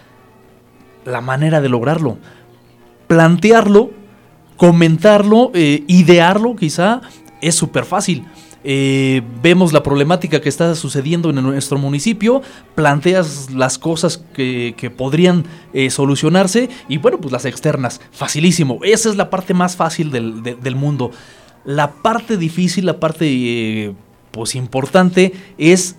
[1.04, 2.16] la manera de lograrlo.
[3.08, 4.05] Plantearlo
[4.56, 7.00] comentarlo, eh, idearlo quizá,
[7.40, 8.24] es súper fácil.
[8.68, 12.42] Eh, vemos la problemática que está sucediendo en nuestro municipio,
[12.74, 18.80] planteas las cosas que, que podrían eh, solucionarse y bueno, pues las externas, facilísimo.
[18.82, 21.12] Esa es la parte más fácil del, de- del mundo.
[21.64, 23.94] La parte difícil, la parte
[24.32, 25.94] pues importante es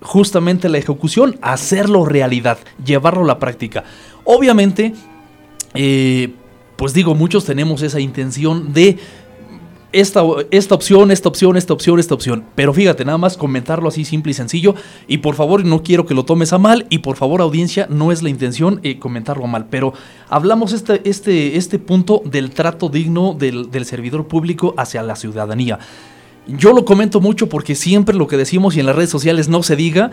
[0.00, 3.82] justamente la ejecución, hacerlo realidad, llevarlo a la práctica.
[4.24, 4.94] Obviamente,
[5.74, 6.32] eh,
[6.76, 8.98] pues digo, muchos tenemos esa intención de
[9.94, 12.44] esta, esta opción, esta opción, esta opción, esta opción.
[12.56, 14.74] Pero fíjate, nada más comentarlo así simple y sencillo.
[15.06, 16.86] Y por favor, no quiero que lo tomes a mal.
[16.90, 19.66] Y por favor, audiencia, no es la intención eh, comentarlo a mal.
[19.70, 19.94] Pero
[20.28, 25.78] hablamos este, este, este punto del trato digno del, del servidor público hacia la ciudadanía.
[26.46, 29.62] Yo lo comento mucho porque siempre lo que decimos y en las redes sociales no
[29.62, 30.10] se diga,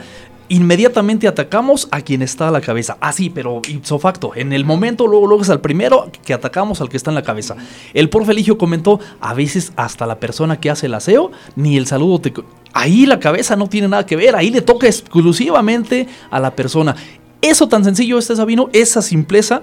[0.52, 2.98] inmediatamente atacamos a quien está a la cabeza.
[3.00, 4.34] Así, pero ipso facto.
[4.36, 7.24] En el momento, luego, luego es al primero que atacamos al que está en la
[7.24, 7.56] cabeza.
[7.94, 11.88] El profe Eligio comentó, a veces hasta la persona que hace el aseo, ni el
[11.88, 12.34] saludo te...
[12.74, 16.98] Ahí la cabeza no tiene nada que ver, ahí le toca exclusivamente a la persona.
[17.42, 19.62] Eso tan sencillo, este Sabino, esa simpleza,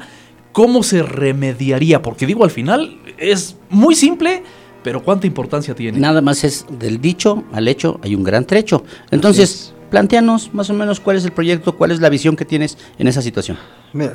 [0.53, 2.01] ¿cómo se remediaría?
[2.01, 4.42] Porque digo, al final es muy simple,
[4.83, 5.98] pero ¿cuánta importancia tiene?
[5.98, 8.85] Nada más es del dicho al hecho hay un gran trecho.
[9.11, 12.79] Entonces, planteanos más o menos cuál es el proyecto, cuál es la visión que tienes
[12.98, 13.59] en esa situación.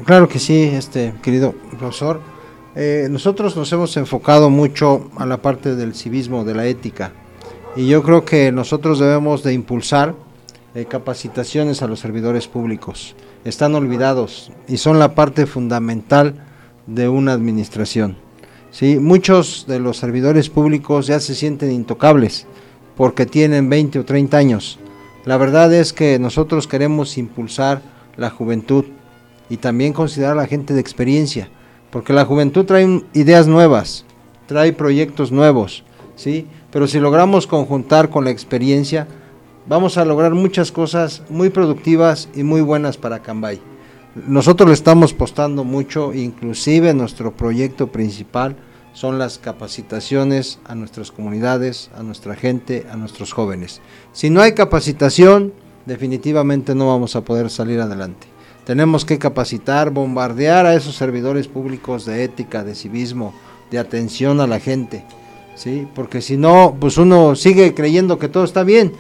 [0.06, 2.22] Claro que sí, este querido profesor.
[2.76, 7.12] Eh, nosotros nos hemos enfocado mucho a la parte del civismo, de la ética,
[7.76, 10.16] y yo creo que nosotros debemos de impulsar
[10.76, 13.16] eh, capacitaciones a los servidores públicos.
[13.46, 16.36] Están olvidados y son la parte fundamental
[16.88, 18.18] de una administración.
[18.72, 18.98] ¿sí?
[18.98, 22.48] Muchos de los servidores públicos ya se sienten intocables
[22.98, 24.80] porque tienen 20 o 30 años.
[25.26, 27.82] La verdad es que nosotros queremos impulsar
[28.18, 28.86] la juventud
[29.50, 31.50] y también considerar a la gente de experiencia,
[31.92, 34.06] porque la juventud trae ideas nuevas,
[34.48, 36.48] trae proyectos nuevos, ¿sí?
[36.72, 39.08] Pero si logramos conjuntar con la experiencia,
[39.66, 43.62] vamos a lograr muchas cosas muy productivas y muy buenas para Cambay.
[44.28, 48.58] Nosotros le estamos postando mucho, inclusive nuestro proyecto principal
[48.94, 53.82] son las capacitaciones a nuestras comunidades, a nuestra gente, a nuestros jóvenes.
[54.14, 55.52] Si no hay capacitación,
[55.86, 58.28] definitivamente no vamos a poder salir adelante.
[58.66, 63.34] Tenemos que capacitar, bombardear a esos servidores públicos de ética, de civismo,
[63.72, 65.04] de atención a la gente,
[65.56, 65.88] ¿sí?
[65.96, 68.94] Porque si no, pues uno sigue creyendo que todo está bien,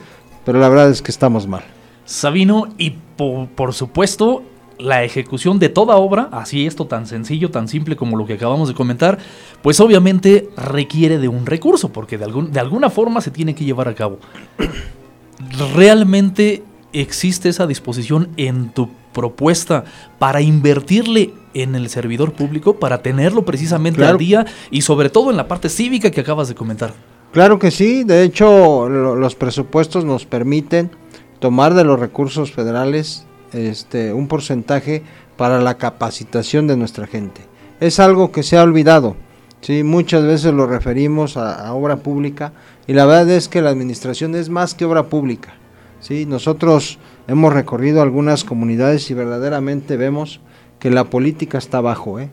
[0.43, 1.63] pero la verdad es que estamos mal.
[2.03, 4.43] Sabino, y po- por supuesto,
[4.79, 8.67] la ejecución de toda obra, así esto tan sencillo, tan simple como lo que acabamos
[8.67, 9.17] de comentar,
[9.61, 13.65] pues obviamente requiere de un recurso, porque de, algún- de alguna forma se tiene que
[13.65, 14.19] llevar a cabo.
[15.75, 19.83] ¿Realmente existe esa disposición en tu propuesta
[20.19, 24.13] para invertirle en el servidor público, para tenerlo precisamente Claro.
[24.13, 26.93] al día y sobre todo en la parte cívica que acabas de comentar?
[27.31, 30.91] Claro que sí, de hecho lo- los presupuestos nos permiten
[31.39, 35.03] tomar de los recursos federales este, un porcentaje
[35.37, 37.41] para la capacitación de nuestra gente.
[37.79, 39.15] Es algo que se ha olvidado,
[39.61, 39.83] ¿sí?
[39.83, 42.53] muchas veces lo referimos a, obra pública
[42.87, 45.53] y la verdad es que la administración es más que obra pública.
[45.99, 46.25] ¿sí?
[46.25, 50.39] Nosotros hemos recorrido algunas comunidades y verdaderamente vemos
[50.79, 52.29] que la política está abajo, ¿eh?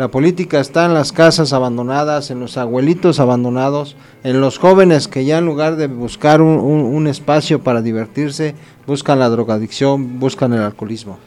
[0.00, 5.26] La política está en las casas abandonadas, en los abuelitos abandonados, en los jóvenes que
[5.26, 8.54] ya en lugar de buscar un, un- espacio para divertirse,
[8.86, 11.18] buscan la drogadicción, buscan el alcoholismo.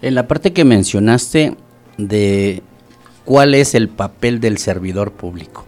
[0.00, 1.58] En la parte que mencionaste
[1.98, 2.62] de
[3.26, 5.66] cuál es el papel del servidor público.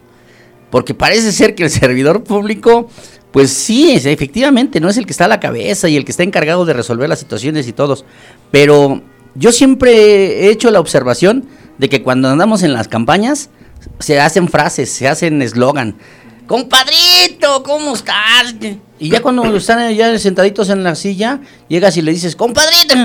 [0.71, 2.89] Porque parece ser que el servidor público,
[3.31, 6.23] pues sí, efectivamente, no es el que está a la cabeza y el que está
[6.23, 8.05] encargado de resolver las situaciones y todos.
[8.49, 9.03] Pero
[9.35, 11.45] yo siempre he hecho la observación
[11.77, 13.49] de que cuando andamos en las campañas,
[13.99, 15.95] se hacen frases, se hacen eslogan.
[16.47, 18.55] Compadrito, ¿cómo estás?
[18.99, 22.95] Y ya cuando están ya sentaditos en la silla, llegas y le dices, compadrito.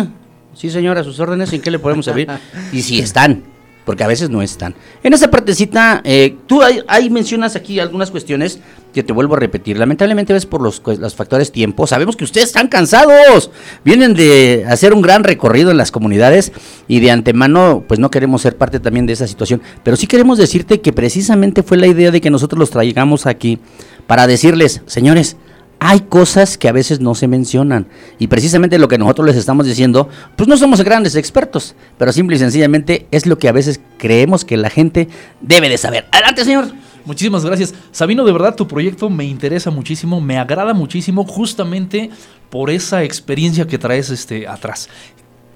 [0.55, 2.29] Sí, señora, sus órdenes, ¿en qué le podemos servir?
[2.73, 3.45] Y si están,
[3.85, 4.75] porque a veces no están.
[5.03, 8.61] En esa partecita, eh, tú ahí, mencionas aquí algunas cuestiones
[8.93, 9.79] que te vuelvo a repetir.
[9.79, 11.87] Lamentablemente ves por los, los factores tiempo.
[11.87, 13.51] Sabemos que ustedes están cansados.
[13.85, 16.53] Vienen de hacer un gran recorrido en las comunidades
[16.89, 19.63] y de antemano, pues no queremos ser parte también de esa situación.
[19.83, 23.59] Pero sí queremos decirte que precisamente fue la idea de que nosotros los traigamos aquí
[24.07, 25.37] para decirles, señores,
[25.81, 27.87] hay cosas que a veces no se mencionan
[28.19, 32.37] y precisamente lo que nosotros les estamos diciendo, pues no somos grandes expertos, pero simple
[32.37, 35.09] y sencillamente es lo que a veces creemos que la gente
[35.41, 36.07] debe de saber.
[36.13, 36.69] Adelante, señor.
[37.07, 37.75] Muchísimas gracias.
[37.93, 42.11] Sabino, de verdad tu proyecto me interesa muchísimo, me agrada muchísimo justamente
[42.51, 44.91] por esa experiencia que traes este, atrás.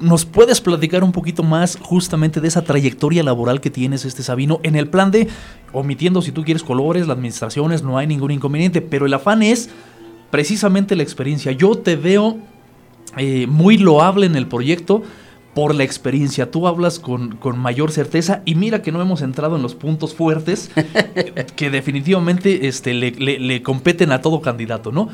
[0.00, 4.58] ¿Nos puedes platicar un poquito más justamente de esa trayectoria laboral que tienes, este Sabino,
[4.62, 5.28] en el plan de,
[5.72, 9.70] omitiendo si tú quieres colores, las administraciones, no hay ningún inconveniente, pero el afán es
[10.34, 11.52] precisamente la experiencia.
[11.52, 12.38] Yo te veo
[13.16, 15.00] eh, muy loable en el proyecto
[15.54, 16.50] por la experiencia.
[16.50, 20.12] Tú hablas con, con mayor certeza y mira que no hemos entrado en los puntos
[20.12, 20.72] fuertes
[21.54, 25.08] que definitivamente este, le, le- le competen a todo candidato, ¿no?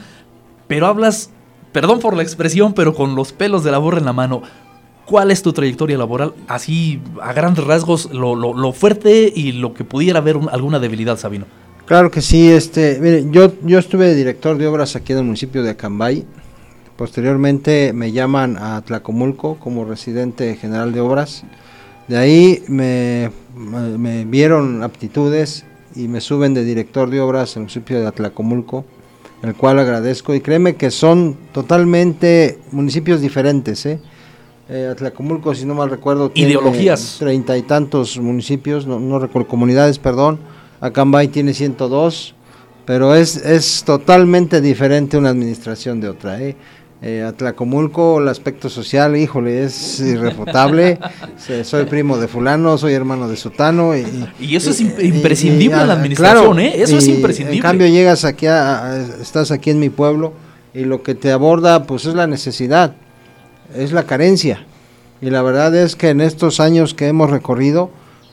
[0.67, 1.31] Pero hablas,
[1.71, 4.41] perdón por la expresión, pero con los pelos de la borra en la mano.
[5.05, 6.33] ¿Cuál es tu trayectoria laboral?
[6.49, 10.79] Así, a grandes rasgos, lo, lo- lo fuerte y lo que pudiera haber un- alguna
[10.79, 11.45] debilidad, Sabino.
[11.91, 15.25] Claro que sí, este, mire, yo, yo estuve de director de obras aquí en el
[15.25, 16.25] municipio de Acambay.
[16.97, 21.43] Posteriormente me llaman a Tlacomulco como residente general de obras.
[22.07, 25.65] De ahí me, me- me vieron aptitudes
[25.97, 28.85] y me suben de director de obras en el municipio de Atlacomulco,
[29.43, 30.33] el cual agradezco.
[30.33, 33.99] Y créeme que son totalmente municipios diferentes, ¿eh?
[34.69, 37.17] Eh, Atlacomulco, si no mal recuerdo, tiene Ideologías.
[37.19, 40.39] treinta y tantos municipios, no, no recuerdo, comunidades, perdón.
[40.81, 42.35] Acambay tiene 102,
[42.87, 46.41] pero es, es totalmente diferente una administración de otra.
[46.41, 46.57] ¿eh?
[47.03, 50.99] Eh, Atlacomulco, el aspecto social, híjole, es irrefutable.
[51.65, 53.97] Soy primo de fulano, soy hermano de sutano.
[53.97, 54.05] Y,
[54.39, 56.75] Y eso es imp- imprescindible en la ah, administración, ¿eh?
[56.83, 57.57] Eso es y imprescindible.
[57.57, 60.35] En cambio llegas aquí, a- a- estás aquí en mi pueblo
[60.75, 62.95] y lo que te aborda pues es la necesidad,
[63.75, 64.67] es la carencia.
[65.23, 67.91] Y la verdad es que en estos años que hemos recorrido,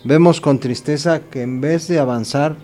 [0.08, 2.56] vemos con tristeza que en vez de avanzar,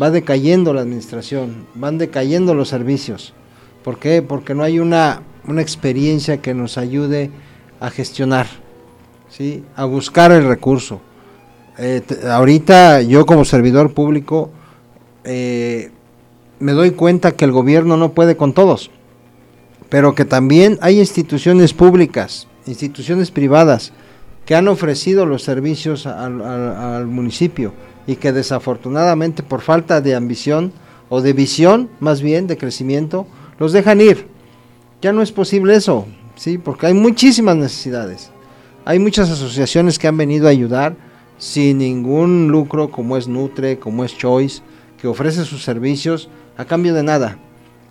[0.00, 3.34] va decayendo la administración, van decayendo los servicios.
[3.82, 4.22] ¿Por qué?
[4.22, 7.30] Porque no hay una, una experiencia que nos ayude
[7.80, 8.46] a gestionar,
[9.28, 9.64] ¿sí?
[9.74, 11.00] a buscar el recurso.
[11.76, 14.50] Eh, ahorita yo como servidor público
[15.24, 15.90] eh,
[16.60, 18.92] me doy cuenta que el gobierno no puede con todos,
[19.88, 23.92] pero que también hay instituciones públicas, instituciones privadas,
[24.44, 27.72] que han ofrecido los servicios al, municipio
[28.06, 30.72] y que desafortunadamente por falta de ambición
[31.08, 33.26] o de visión, más bien de crecimiento,
[33.58, 34.26] los dejan ir.
[35.00, 36.58] Ya no es posible eso, ¿sí?
[36.58, 38.30] Porque hay muchísimas necesidades.
[38.84, 40.96] Hay muchas asociaciones que han venido a ayudar
[41.38, 44.62] sin ningún lucro, como es Nutre, como es Choice,
[45.00, 47.38] que ofrece sus servicios a cambio de nada.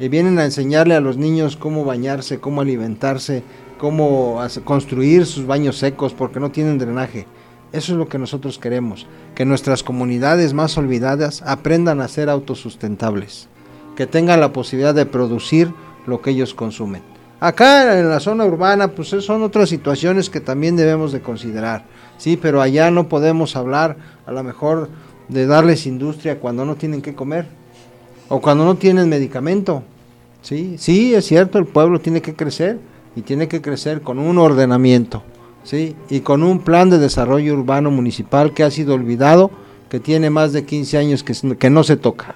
[0.01, 3.43] Y vienen a enseñarle a los niños cómo bañarse, cómo alimentarse,
[3.77, 7.27] cómo construir sus baños secos porque no tienen drenaje.
[7.71, 13.47] Eso es lo que nosotros queremos, que nuestras comunidades más olvidadas aprendan a ser autosustentables,
[13.95, 15.71] que tengan la posibilidad de producir
[16.07, 17.03] lo que ellos consumen.
[17.39, 21.85] Acá en la zona urbana, pues son otras situaciones que también debemos de considerar,
[22.17, 24.89] sí, pero allá no podemos hablar a lo mejor
[25.27, 27.60] de darles industria cuando no tienen que comer
[28.31, 29.83] o cuando no tienen medicamento,
[30.41, 32.79] sí, sí, es cierto, el pueblo tiene que crecer
[33.13, 35.21] y tiene que crecer con un ordenamiento,
[35.63, 39.51] sí, y con un plan de desarrollo urbano municipal que ha sido olvidado,
[39.89, 42.35] que tiene más de 15 años que, que no se toca.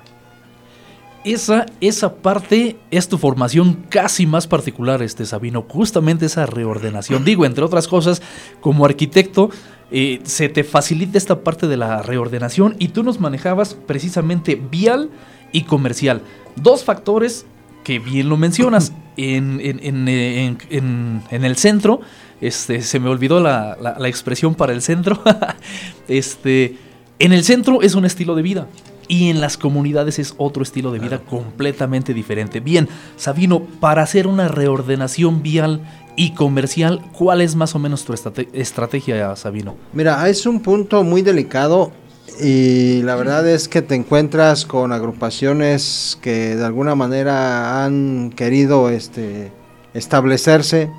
[1.24, 7.24] Esa, esa parte es tu formación casi más particular, este Sabino, justamente esa reordenación.
[7.24, 8.22] Digo, entre otras cosas,
[8.60, 9.50] como arquitecto,
[9.92, 15.10] eh, se te facilita esta parte de la reordenación y tú nos manejabas precisamente vial
[15.56, 16.22] y comercial.
[16.58, 17.46] Dos factores
[17.84, 18.92] que bien lo mencionas.
[19.18, 22.02] En, en, en, en el centro,
[22.42, 25.24] este, se me olvidó la, la, la expresión para el centro.
[26.10, 26.76] este,
[27.18, 28.68] en el centro es un estilo de vida
[29.08, 32.60] y en las comunidades es otro estilo de vida completamente diferente.
[32.60, 35.80] Bien, Sabino, para hacer una reordenación vial
[36.18, 39.78] y comercial, ¿cuál es más o menos tu estrategia, Sabino?
[39.94, 41.94] Mira, es un punto muy delicado
[42.42, 48.90] y la verdad es que te encuentras con agrupaciones que de alguna manera han querido
[48.90, 49.52] este,
[49.94, 50.90] establecerse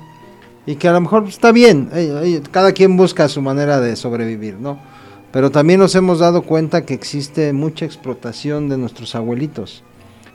[0.65, 1.89] y que a lo mejor está bien,
[2.51, 4.79] cada quien busca su manera de sobrevivir, ¿no?
[5.31, 9.83] Pero también nos hemos dado cuenta que existe mucha explotación de nuestros abuelitos.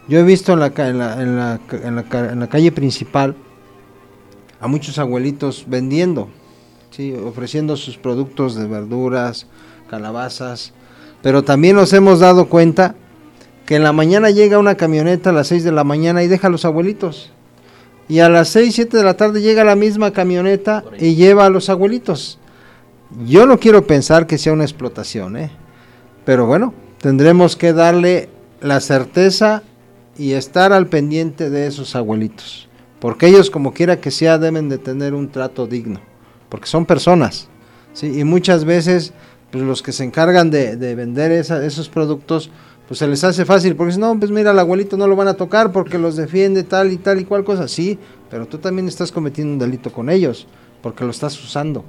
[0.08, 1.00] Yo he visto en la, en
[1.84, 3.34] en la, calle principal
[4.60, 6.28] a muchos abuelitos vendiendo,
[7.24, 9.46] ofreciendo sus productos de verduras,
[9.88, 10.72] calabazas,
[11.22, 12.94] pero también nos hemos dado cuenta
[13.64, 16.48] que en la mañana llega una camioneta a las 6 de la mañana y deja
[16.48, 17.32] a los abuelitos.
[18.08, 21.50] Y a las 6, 7 de la tarde llega la misma camioneta y lleva a
[21.50, 22.38] los abuelitos.
[23.26, 25.50] Yo no quiero pensar que sea una explotación, ¿eh?
[26.24, 28.28] pero bueno, tendremos que darle
[28.60, 29.62] la certeza
[30.16, 32.68] y estar al pendiente de esos abuelitos,
[33.00, 36.00] porque ellos como quiera que sea deben de tener un trato digno,
[36.48, 37.48] porque son personas,
[37.92, 38.18] ¿sí?
[38.18, 39.12] y muchas veces
[39.52, 42.50] pues, los que se encargan de, vender esos productos,
[42.88, 45.28] pues se les hace fácil, porque si no, pues mira, al abuelito no lo van
[45.28, 47.98] a tocar porque los defiende tal y tal y cual cosa, sí,
[48.30, 50.46] pero tú también estás cometiendo un delito con ellos,
[50.82, 51.84] porque lo estás usando.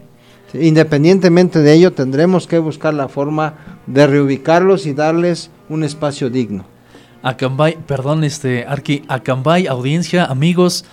[0.54, 3.56] Independientemente de ello, tendremos que buscar la forma
[3.88, 6.66] de reubicarlos y darles un espacio digno.
[7.24, 10.86] Acambay, perdón, este, Arqui, Acambay, audiencia, amigos,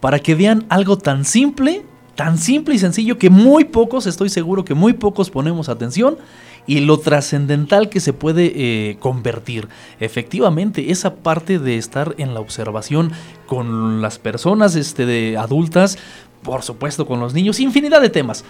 [0.00, 1.82] para que vean algo tan simple,
[2.18, 6.18] tan simple y sencillo que muy pocos, estoy seguro que muy pocos ponemos atención
[6.66, 9.68] y lo trascendental que se puede eh, convertir.
[10.00, 13.12] Efectivamente, esa parte de estar en la observación
[13.46, 15.96] con las personas este, de adultas,
[16.42, 18.44] por supuesto con los niños, infinidad de temas.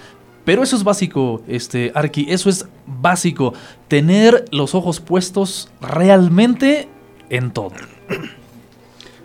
[0.47, 3.53] Pero eso es básico, este, Arki, eso es básico.
[3.87, 6.89] Tener los ojos puestos realmente
[7.29, 7.73] en todo.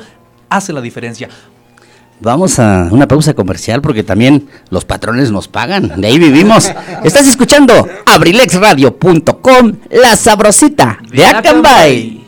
[0.49, 1.29] hace la diferencia.
[2.19, 6.01] Vamos a una pausa comercial porque también los patrones nos pagan.
[6.01, 6.73] De ahí vivimos.
[7.05, 12.28] Estás escuchando abrilexradio.com, la sabrosita de Acambay.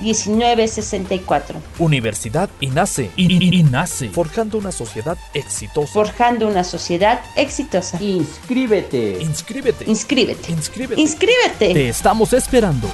[0.00, 1.60] 1964.
[1.78, 3.10] Universidad INACE.
[3.16, 4.10] INACE.
[4.10, 5.92] Forjando una sociedad exitosa.
[5.92, 8.02] Forjando una sociedad exitosa.
[8.02, 9.18] Inscríbete.
[9.20, 9.84] Inscríbete.
[9.86, 10.52] Inscríbete.
[10.52, 11.00] Inscríbete.
[11.00, 11.74] Inscríbete.
[11.74, 12.88] Te estamos esperando.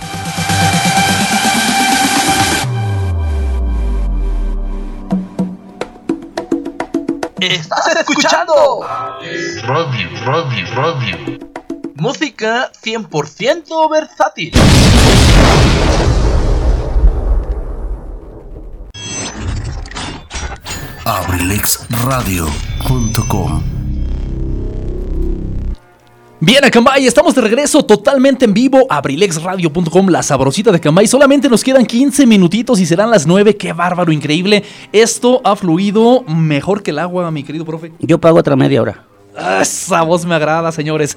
[7.40, 8.80] Estás escuchando
[9.66, 11.38] Radio, Radio, Radio.
[11.96, 14.52] Música 100% versátil.
[21.04, 23.62] abrilexradio.com
[26.40, 28.86] Bien, Acambay, estamos de regreso totalmente en vivo.
[28.90, 31.06] Abrilexradio.com, la sabrosita de Acambay.
[31.06, 33.56] Solamente nos quedan 15 minutitos y serán las 9.
[33.56, 34.62] Qué bárbaro, increíble.
[34.92, 37.92] Esto ha fluido mejor que el agua, mi querido profe.
[38.00, 39.06] Yo pago otra media hora.
[39.36, 41.16] Esa voz me agrada, señores.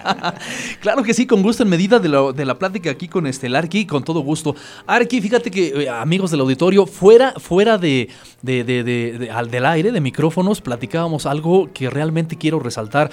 [0.80, 3.86] claro que sí, con gusto, en medida de, la plática aquí con este, el Arqui,
[3.86, 4.54] con todo gusto.
[4.86, 8.08] Arqui, fíjate que, eh, amigos del auditorio, fuera, fuera de-
[9.32, 13.10] al del aire, de micrófonos, platicábamos algo que realmente quiero resaltar.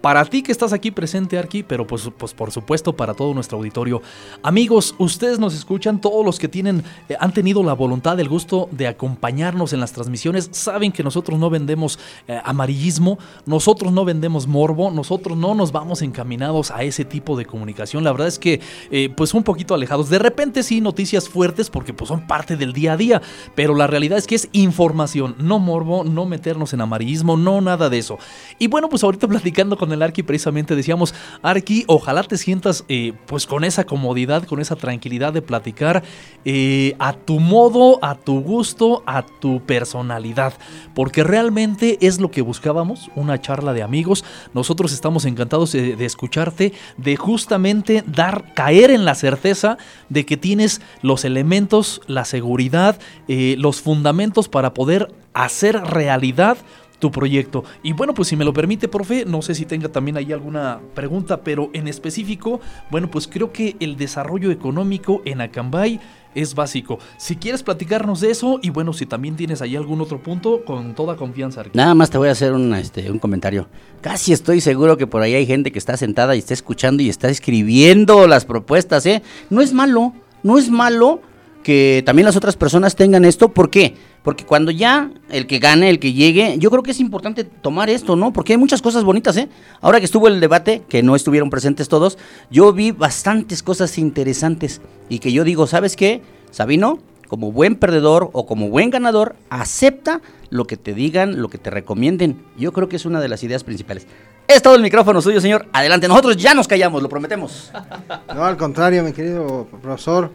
[0.00, 3.58] Para ti que estás aquí presente, Arqui, pero pues, pues por supuesto para todo nuestro
[3.58, 4.00] auditorio.
[4.42, 8.70] Amigos, ustedes nos escuchan, todos los que tienen, eh, han tenido la voluntad, el gusto
[8.72, 11.98] de acompañarnos en las transmisiones, saben que nosotros no vendemos
[12.28, 17.44] eh, amarillismo, nosotros no vendemos morbo, nosotros no nos vamos encaminados a ese tipo de
[17.44, 18.02] comunicación.
[18.02, 20.08] La verdad es que, eh, pues un poquito alejados.
[20.08, 23.20] De repente sí, noticias fuertes porque pues son parte del día a día,
[23.54, 27.90] pero la realidad es que es información, no morbo, no meternos en amarillismo, no nada
[27.90, 28.18] de eso.
[28.58, 33.12] Y bueno, pues ahorita platicando con el Arqui, precisamente decíamos, Arqui, ojalá te sientas eh,
[33.26, 36.02] pues con esa comodidad, con esa tranquilidad de platicar
[36.44, 40.54] eh, a tu modo, a tu gusto, a tu personalidad,
[40.94, 44.24] porque realmente es lo que buscábamos, una charla de amigos.
[44.54, 49.78] Nosotros estamos encantados de, de escucharte, de justamente dar, caer en la certeza
[50.08, 56.58] de que tienes los elementos, la seguridad, eh, los fundamentos para poder hacer realidad
[57.00, 57.64] tu proyecto.
[57.82, 60.80] Y bueno, pues si me lo permite, profe, no sé si tenga también ahí alguna
[60.94, 65.98] pregunta, pero en específico, bueno, pues creo que el desarrollo económico en Acambay
[66.34, 66.98] es básico.
[67.16, 70.94] Si quieres platicarnos de eso y bueno, si también tienes ahí algún otro punto, con
[70.94, 71.64] toda confianza.
[71.72, 73.66] Nada más te voy a hacer un, este, un comentario.
[74.00, 77.08] Casi estoy seguro que por ahí hay gente que está sentada y está escuchando y
[77.08, 79.22] está escribiendo las propuestas, ¿eh?
[79.48, 81.20] No es malo, no es malo
[81.62, 83.50] que también las otras personas tengan esto.
[83.50, 83.96] ¿Por qué?
[84.22, 87.88] Porque cuando ya el que gane, el que llegue, yo creo que es importante tomar
[87.88, 88.32] esto, ¿no?
[88.32, 89.48] Porque hay muchas cosas bonitas, ¿eh?
[89.80, 92.18] Ahora que estuvo el debate, que no estuvieron presentes todos,
[92.50, 96.20] yo vi bastantes cosas interesantes y que yo digo, ¿sabes qué?
[96.50, 96.98] Sabino,
[97.28, 101.70] como buen perdedor o como buen ganador, acepta lo que te digan, lo que te
[101.70, 102.42] recomienden.
[102.58, 104.06] Yo creo que es una de las ideas principales.
[104.48, 105.66] Es todo el micrófono suyo, señor.
[105.72, 107.70] Adelante, nosotros ya nos callamos, lo prometemos.
[108.34, 110.30] No, al contrario, mi querido profesor.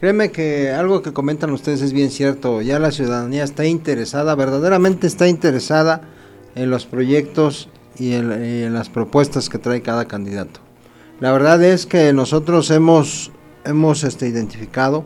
[0.00, 2.62] Créeme que algo que comentan ustedes es bien cierto.
[2.62, 6.02] Ya la ciudadanía está interesada, verdaderamente está interesada
[6.54, 7.68] en los proyectos
[7.98, 10.60] y en, las propuestas que trae cada candidato.
[11.18, 13.32] La verdad es que nosotros hemos,
[13.64, 15.04] hemos este, identificado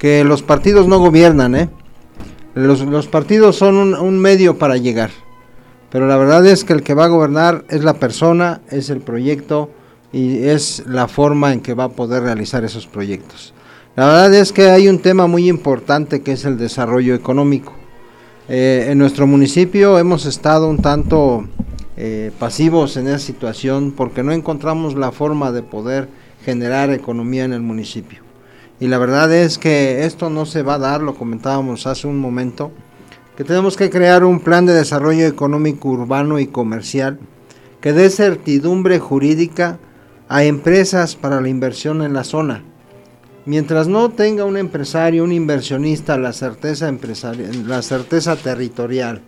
[0.00, 1.70] que los partidos no gobiernan, ¿eh?
[2.56, 5.10] Los, partidos son un, un medio para llegar.
[5.90, 9.00] Pero la verdad es que el que va a gobernar es la persona, es el
[9.00, 9.70] proyecto
[10.12, 13.54] y es la forma en que va a poder realizar esos proyectos.
[13.98, 17.72] La verdad es que hay un tema muy importante que es el desarrollo económico.
[18.48, 21.48] Eh, en nuestro municipio hemos estado un tanto
[21.96, 26.08] eh, pasivos en esa situación porque no encontramos la forma de poder
[26.44, 28.22] generar economía en el municipio.
[28.78, 32.20] Y la verdad es que esto no se va a dar, lo comentábamos hace un
[32.20, 32.70] momento,
[33.36, 37.18] que tenemos que crear un plan de desarrollo económico urbano y comercial
[37.80, 39.80] que dé certidumbre jurídica
[40.28, 42.62] a empresas para la inversión en la zona
[43.48, 46.92] Mientras no tenga un empresario, un inversionista, la certeza,
[47.64, 49.22] la certeza territorial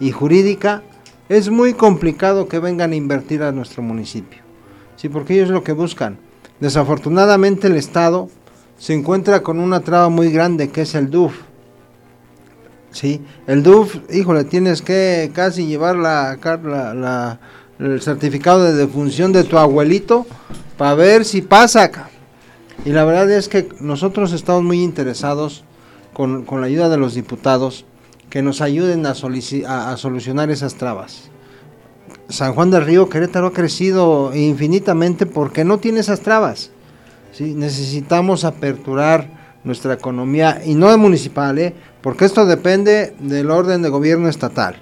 [0.00, 0.82] y jurídica,
[1.28, 4.38] es muy complicado que vengan a invertir a nuestro municipio.
[4.96, 6.16] Sí, porque ellos lo que buscan.
[6.58, 8.30] Desafortunadamente el Estado
[8.78, 11.34] se encuentra con una traba muy grande que es el DUF.
[12.92, 17.38] Sí, el DUF, híjole, tienes que casi llevar la,
[17.78, 20.24] el certificado de defunción de tu abuelito
[20.78, 21.90] para ver si pasa.
[22.84, 25.64] Y la verdad es que nosotros estamos muy interesados
[26.12, 27.84] con, la ayuda de los diputados
[28.30, 31.30] que nos ayuden a, a, solucionar esas trabas.
[32.28, 36.70] San Juan del Río Querétaro ha crecido infinitamente porque no tiene esas trabas.
[37.38, 39.28] Necesitamos aperturar
[39.62, 41.74] nuestra economía y no municipal, ¿eh?
[42.00, 44.76] porque esto depende del orden de gobierno estatal.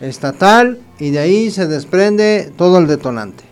[0.00, 3.44] Estatal y de ahí se desprende todo el detonante.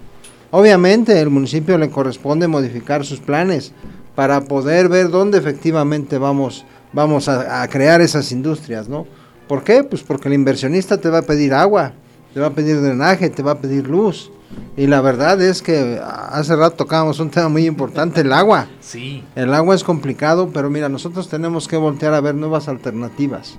[0.56, 3.72] Obviamente el municipio le corresponde modificar sus planes
[4.14, 9.04] para poder ver dónde efectivamente vamos, vamos a, crear esas industrias, ¿no?
[9.48, 9.82] ¿Por qué?
[9.82, 11.94] Pues porque el inversionista te va a pedir agua,
[12.32, 14.30] te va a pedir drenaje, te va a pedir luz.
[14.76, 18.68] Y la verdad es que hace rato tocábamos un tema muy importante, el agua.
[18.80, 19.24] Sí.
[19.34, 23.58] El agua es complicado, pero mira, nosotros tenemos que voltear a ver nuevas alternativas,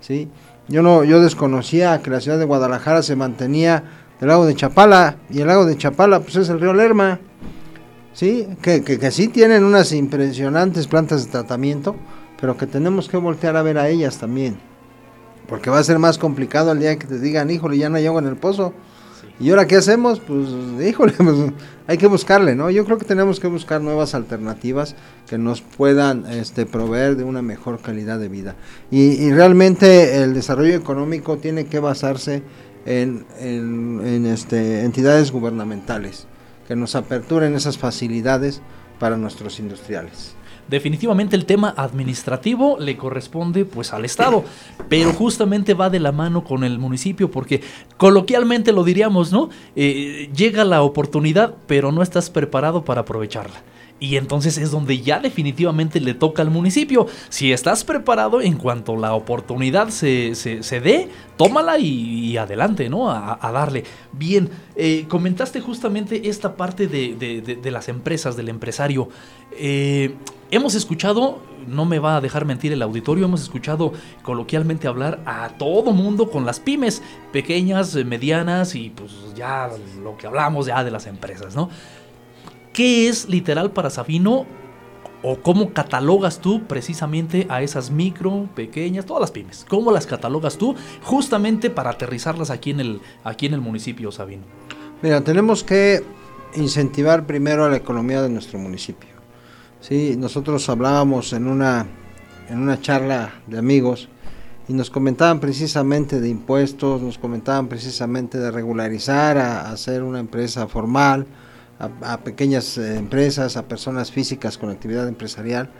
[0.00, 0.28] ¿sí?
[0.68, 5.16] Yo no yo desconocía que la ciudad de Guadalajara se mantenía el lago de Chapala,
[5.30, 7.20] y el lago de Chapala pues es el río Lerma,
[8.12, 8.46] ¿sí?
[8.62, 11.96] Que, que, sí tienen unas impresionantes plantas de tratamiento,
[12.40, 14.58] pero que tenemos que voltear a ver a ellas también,
[15.48, 18.06] porque va a ser más complicado el día que te digan, híjole, ya no hay
[18.06, 18.72] agua en el pozo.
[19.38, 20.20] ¿Y ahora qué hacemos?
[20.20, 20.48] Pues,
[20.82, 21.36] híjole, pues,
[21.86, 22.70] hay que buscarle, ¿no?
[22.70, 24.96] Yo creo que tenemos que buscar nuevas alternativas
[25.28, 28.56] que nos puedan este, proveer de una mejor calidad de vida.
[28.90, 32.42] Y, y realmente el desarrollo económico tiene que basarse
[32.86, 36.26] en, este, entidades gubernamentales
[36.66, 38.62] que nos aperturen esas facilidades
[38.98, 40.34] para nuestros industriales.
[40.68, 44.44] Definitivamente el tema administrativo le corresponde pues al Estado,
[44.88, 47.62] pero justamente va de la mano con el municipio porque
[47.96, 49.48] coloquialmente lo diríamos, ¿no?
[49.76, 53.62] Eh, llega la oportunidad, pero no estás preparado para aprovecharla.
[53.98, 57.06] Y entonces es donde ya definitivamente le toca al municipio.
[57.30, 63.10] Si estás preparado en cuanto la oportunidad se, se, dé, tómala y, adelante, ¿no?
[63.10, 63.84] A, darle.
[64.12, 69.08] Bien, eh, comentaste justamente esta parte de, las empresas, del empresario.
[69.52, 70.14] Eh,
[70.50, 75.48] hemos escuchado, no me va a dejar mentir el auditorio, hemos escuchado coloquialmente hablar a
[75.56, 79.70] todo mundo con las pymes, pequeñas, medianas y pues ya
[80.02, 81.70] lo que hablamos ya de las empresas, ¿no?
[82.76, 84.44] ¿Qué es literal para Sabino
[85.22, 89.64] o cómo catalogas tú precisamente a esas micro, pequeñas, todas las pymes?
[89.66, 94.42] ¿Cómo las catalogas tú justamente para aterrizarlas aquí en el, aquí en el municipio, Sabino?
[95.00, 96.04] Mira, tenemos que
[96.54, 99.08] incentivar primero a la economía de nuestro municipio.
[99.80, 101.86] Sí, nosotros hablábamos en una,
[102.50, 104.10] en una charla de amigos
[104.68, 110.68] y nos comentaban precisamente de impuestos, nos comentaban precisamente de regularizar a, hacer una empresa
[110.68, 111.26] formal,
[111.78, 115.70] a, pequeñas eh, empresas, a personas físicas con actividad empresarial.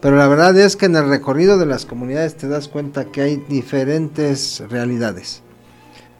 [0.00, 3.22] Pero la verdad es que en el recorrido de las comunidades te das cuenta que
[3.22, 5.42] hay diferentes realidades.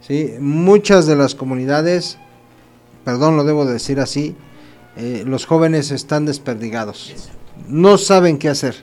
[0.01, 0.33] ¿sí?
[0.39, 2.17] Muchas de las comunidades,
[3.05, 4.35] perdón, lo debo decir así,
[4.97, 7.13] eh, los jóvenes están desperdigados.
[7.67, 8.75] No saben qué hacer.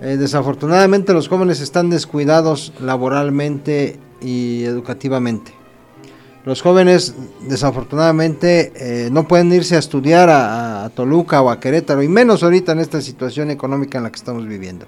[0.00, 5.61] Eh, desafortunadamente los jóvenes están descuidados laboralmente y educativamente.
[6.44, 7.14] Los jóvenes
[7.48, 12.72] desafortunadamente eh, no pueden irse a estudiar a, Toluca o a Querétaro, y menos ahorita
[12.72, 14.86] en esta situación económica en la que estamos viviendo.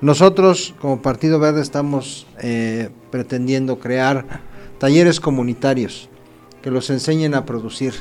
[0.00, 4.40] Nosotros como Partido Verde estamos eh, pretendiendo crear
[4.78, 6.08] talleres comunitarios
[6.62, 7.94] que los enseñen a producir,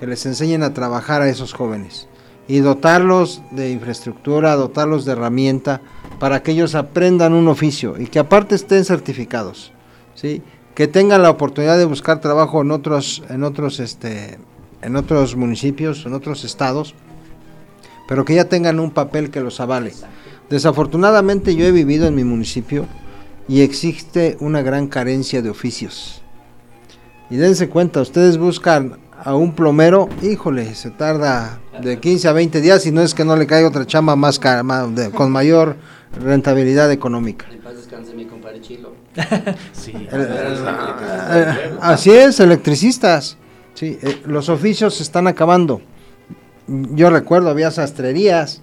[0.00, 2.08] que les enseñen a trabajar a esos jóvenes
[2.48, 5.80] y dotarlos de infraestructura, dotarlos de herramienta
[6.18, 9.72] para que ellos aprendan un oficio y que aparte estén certificados,
[10.14, 10.42] ¿sí?
[10.74, 14.38] Que tengan la oportunidad de buscar trabajo en otros, en otros, este,
[14.80, 16.94] en otros municipios, en otros estados,
[18.08, 19.92] pero que ya tengan un papel que los avale.
[20.50, 22.86] Desafortunadamente yo he vivido en mi municipio
[23.48, 26.22] y existe una gran carencia de oficios.
[27.30, 32.60] Y dense cuenta, ustedes buscan a un plomero, híjole, se tarda de 15 a 20
[32.60, 34.62] días y no es que no le caiga otra chamba más, cara,
[35.14, 35.76] con mayor
[36.20, 37.46] rentabilidad económica.
[39.72, 39.94] Sí.
[41.80, 43.36] así es, electricistas.
[43.74, 45.80] Sí, eh, los oficios se están acabando.
[46.66, 48.62] Yo recuerdo, había sastrerías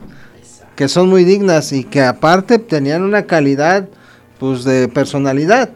[0.76, 3.90] que son muy dignas y que aparte tenían una calidad
[4.40, 5.72] pues de personalidad.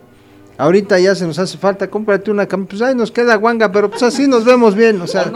[0.57, 3.89] Ahorita ya se nos hace falta, cómprate una cama, pues ahí nos queda guanga, pero
[3.89, 5.26] pues así nos vemos bien, o sea.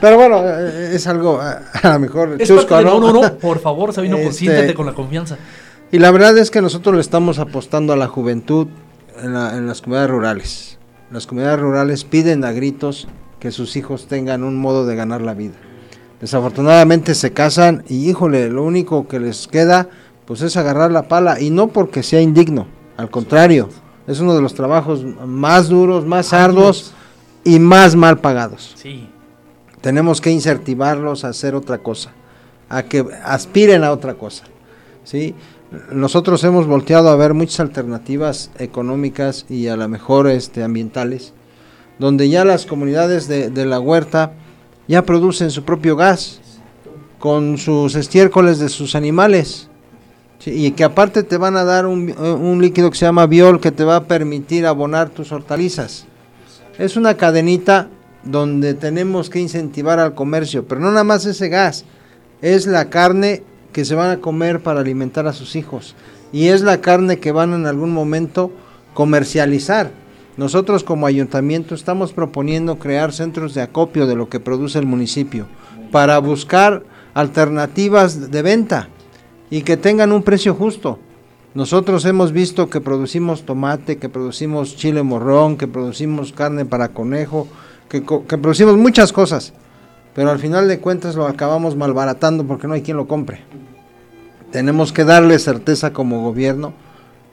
[0.00, 3.00] pero bueno, eh, es algo a, lo mejor chusco, ¿no?
[3.00, 5.38] No, no, por favor, Sabino, este, consiéntete con la confianza.
[5.92, 8.66] Y la verdad es que nosotros le estamos apostando a la juventud
[9.22, 10.78] en, las comunidades rurales.
[11.12, 13.06] Las comunidades rurales piden a gritos
[13.38, 15.54] que sus hijos tengan un modo de ganar la vida.
[16.20, 19.88] Desafortunadamente se casan y híjole, lo único que les queda
[20.24, 22.66] pues es agarrar la pala y no porque sea indigno,
[22.96, 23.68] al contrario,
[24.08, 26.92] es uno de los trabajos más duros, más arduos
[27.44, 28.72] y más mal pagados.
[28.74, 29.08] Sí.
[29.80, 32.10] Tenemos que incentivarlos a hacer otra cosa,
[32.68, 34.46] a que aspiren a otra cosa.
[35.06, 35.34] ¿sí?
[35.90, 41.32] Nosotros hemos volteado a ver muchas alternativas económicas y a lo mejor este, ambientales,
[41.98, 44.32] donde ya las comunidades de, la huerta
[44.88, 46.40] ya producen su propio gas
[47.18, 49.68] con sus estiércoles de sus animales.
[50.44, 53.72] y que aparte te van a dar un, un, líquido que se llama biol que
[53.72, 56.06] te va a permitir abonar tus hortalizas.
[56.78, 57.88] Es una cadenita
[58.22, 61.84] donde tenemos que incentivar al comercio, pero no nada más ese gas,
[62.42, 63.42] es la carne
[63.76, 65.94] que se van a comer para alimentar a sus hijos.
[66.32, 68.50] Y es la carne que van en algún momento
[68.94, 69.90] comercializar.
[70.38, 75.46] Nosotros como ayuntamiento estamos proponiendo crear centros de acopio de lo que produce el municipio
[75.92, 78.88] para buscar alternativas de venta
[79.50, 80.98] y que tengan un precio justo.
[81.52, 87.46] Nosotros hemos visto que producimos tomate, que producimos chile morrón, que producimos carne para conejo,
[87.90, 89.52] que, que producimos muchas cosas
[90.16, 93.42] pero al final de cuentas lo acabamos malbaratando porque no hay quien lo compre.
[94.50, 96.72] Tenemos que darle certeza como gobierno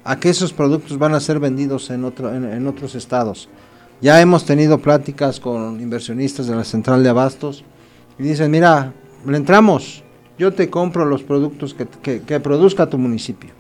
[0.04, 3.48] a que esos productos van a ser vendidos en, otro, en, otros estados.
[4.02, 7.64] Ya hemos tenido pláticas con inversionistas de la central de abastos
[8.20, 8.92] y dicen, mira,
[9.26, 10.04] le entramos,
[10.38, 13.52] yo te compro los productos que, que produzca tu municipio.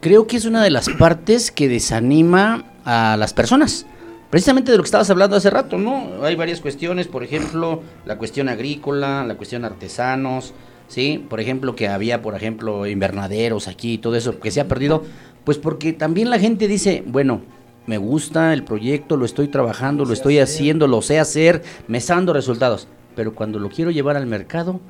[0.00, 3.84] Creo que es una de las partes que desanima a las personas
[4.30, 6.22] precisamente de lo que estabas hablando hace rato, ¿no?
[6.22, 10.52] Hay varias cuestiones, por ejemplo, la cuestión agrícola, la cuestión artesanos,
[10.88, 11.24] ¿sí?
[11.28, 15.02] Por ejemplo, que había, por ejemplo, invernaderos aquí y todo eso, que se ha perdido,
[15.44, 17.42] pues porque también la gente dice, bueno,
[17.86, 22.14] me gusta el proyecto, lo estoy trabajando, lo estoy haciendo, lo sé hacer, me está
[22.16, 24.80] dando resultados, pero cuando lo quiero llevar al mercado,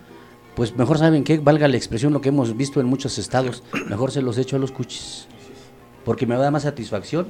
[0.56, 4.10] pues mejor saben que valga la expresión lo que hemos visto en muchos estados, mejor
[4.10, 5.28] se los echo a los cuchis,
[6.04, 7.28] porque me da más satisfacción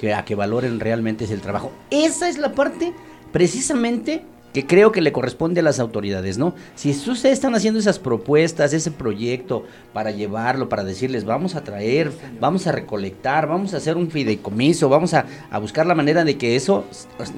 [0.00, 1.72] que a que valoren realmente es el trabajo.
[1.90, 2.94] Esa es la parte
[3.32, 4.24] precisamente
[4.54, 6.54] que creo que le corresponde a las autoridades, ¿no?
[6.74, 12.10] Si ustedes están haciendo esas propuestas, ese proyecto para llevarlo, para decirles, vamos a traer,
[12.40, 16.38] vamos a recolectar, vamos a hacer un fideicomiso, vamos a, a buscar la manera de
[16.38, 16.86] que eso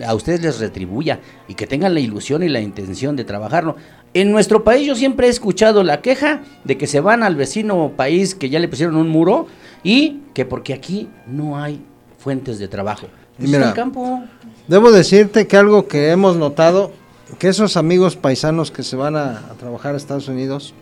[0.07, 3.77] a ustedes les retribuya y que tengan la ilusión y la intención de trabajarlo.
[4.15, 7.93] En nuestro país yo siempre he escuchado la queja de que se van al vecino
[7.97, 9.49] país que ya le pusieron un muro
[9.83, 11.83] y que porque aquí no hay
[12.23, 13.09] fuentes de trabajo.
[13.39, 14.23] Mira, campo.
[14.69, 16.93] Debo decirte que algo que hemos notado,
[17.39, 20.73] que esos amigos paisanos que se van a, trabajar a Estados Unidos,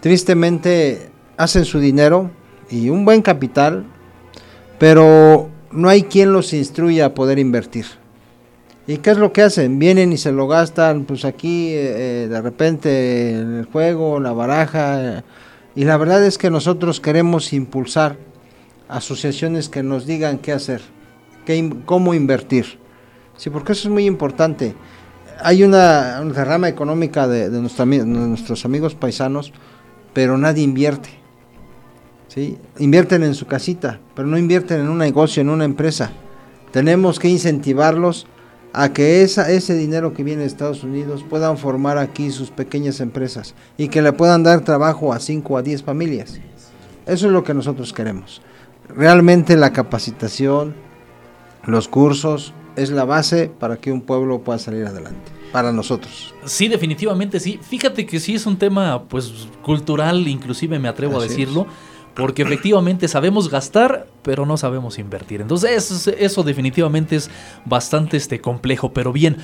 [0.00, 2.30] tristemente hacen su dinero
[2.68, 3.84] y un buen capital,
[4.78, 7.86] pero no hay quien los instruya a poder invertir.
[8.88, 9.78] ¿Y qué es lo que hacen?
[9.78, 14.32] Vienen y se lo gastan, pues aquí eh, eh, de repente en el juego, la
[14.32, 15.18] baraja.
[15.18, 15.22] Eh,
[15.76, 18.16] y la verdad es que nosotros queremos impulsar
[18.92, 20.82] asociaciones que nos digan qué hacer,
[21.86, 22.78] cómo invertir.
[23.36, 24.74] Sí, porque eso es muy importante.
[25.40, 29.52] Hay una, derrama económica de, nuestros amigos paisanos,
[30.12, 31.08] pero nadie invierte.
[32.28, 32.58] ¿sí?
[32.78, 36.12] Invierten en su casita, pero no invierten en un negocio, en una empresa.
[36.70, 38.26] Tenemos que incentivarlos
[38.74, 43.54] a que ese dinero que viene de Estados Unidos puedan formar aquí sus pequeñas empresas
[43.76, 46.40] y que le puedan dar trabajo a 5 a 10 familias.
[47.06, 48.40] Eso es lo que nosotros queremos.
[48.88, 50.74] Realmente la capacitación,
[51.64, 55.30] los cursos, es la base para que un pueblo pueda salir adelante.
[55.52, 56.34] Para nosotros.
[56.44, 57.58] Sí, definitivamente sí.
[57.62, 61.66] Fíjate que sí es un tema pues cultural, inclusive me atrevo a decirlo.
[62.14, 65.40] Porque efectivamente sabemos gastar, pero no sabemos invertir.
[65.40, 67.30] Entonces eso, definitivamente es
[67.64, 69.38] bastante este, complejo, pero bien.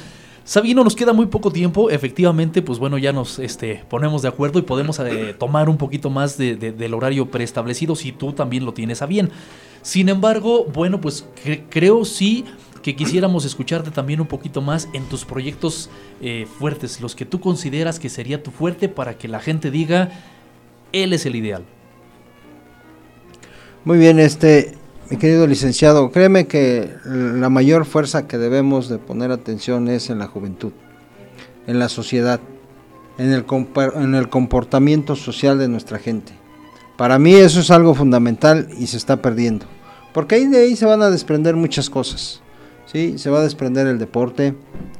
[0.48, 1.90] Sabino, nos queda muy poco tiempo.
[1.90, 6.08] Efectivamente, pues bueno, ya nos este, ponemos de acuerdo y podemos eh, tomar un poquito
[6.08, 9.28] más del horario preestablecido si tú también lo tienes a bien.
[9.82, 11.26] Sin embargo, bueno, pues
[11.68, 12.46] creo sí
[12.82, 15.90] que quisiéramos escucharte también un poquito más en tus proyectos
[16.22, 20.12] eh, fuertes, los que tú consideras que sería tu fuerte para que la gente diga,
[20.92, 21.64] él es el ideal.
[23.84, 24.77] Muy bien, este,
[25.10, 30.18] mi querido licenciado, créeme que la mayor fuerza que debemos de poner atención es en
[30.18, 30.72] la juventud,
[31.66, 32.40] en la sociedad,
[33.16, 33.46] en el,
[33.94, 36.32] en el comportamiento social de nuestra gente.
[36.98, 39.64] Para mí eso es algo fundamental y se está perdiendo,
[40.12, 42.42] porque ahí de ahí se van a desprender muchas cosas.
[42.84, 43.16] ¿sí?
[43.16, 44.54] Se va a desprender el deporte,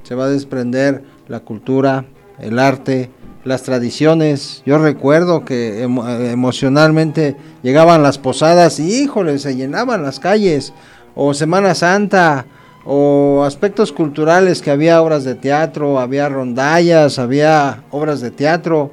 [0.05, 2.07] se va a desprender la cultura,
[2.39, 3.11] el arte,
[3.49, 4.63] las tradiciones.
[4.65, 10.73] Yo recuerdo que eh, emocionalmente llegaban las posadas y híjole, se llenaban las calles,
[11.15, 12.47] o Semana Santa,
[12.85, 18.93] o aspectos culturales que había obras de teatro, había rondallas, había obras de teatro.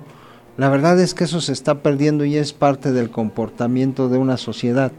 [0.58, 4.38] La verdad es que eso se está perdiendo y es parte del comportamiento de una
[4.38, 4.92] sociedad.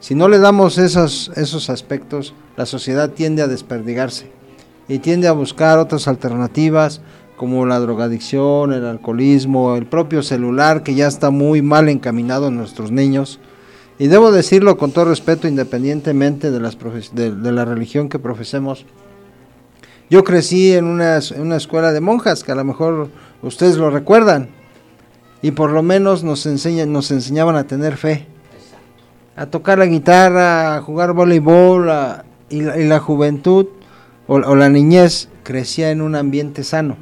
[0.00, 4.30] Si no le damos esos, esos aspectos, la sociedad tiende a desperdigarse
[4.88, 7.00] y tiende a buscar otras alternativas,
[7.44, 12.56] como la drogadicción, el alcoholismo, el propio celular que ya está muy mal encaminado en
[12.56, 13.38] nuestros niños.
[13.98, 16.78] Y debo decirlo con todo respeto, independientemente de, las
[17.12, 18.86] de, la religión que profesemos.
[20.08, 23.10] Yo crecí en una, una, escuela de monjas, que a lo mejor
[23.42, 24.48] ustedes lo recuerdan,
[25.42, 28.26] y por lo menos nos, enseñan, nos enseñaban a tener fe,
[29.36, 31.92] a tocar la guitarra, a jugar voleibol,
[32.48, 33.66] y, la, juventud
[34.28, 36.96] o, o la niñez crecía en un ambiente sano.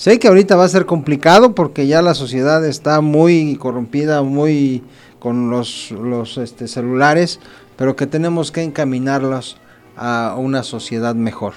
[0.00, 4.82] Sé que ahorita va a ser complicado porque ya la sociedad está muy corrompida, muy
[5.18, 7.38] con los, los este, celulares,
[7.76, 9.58] pero que tenemos que encaminarlos
[9.98, 11.52] a una sociedad mejor.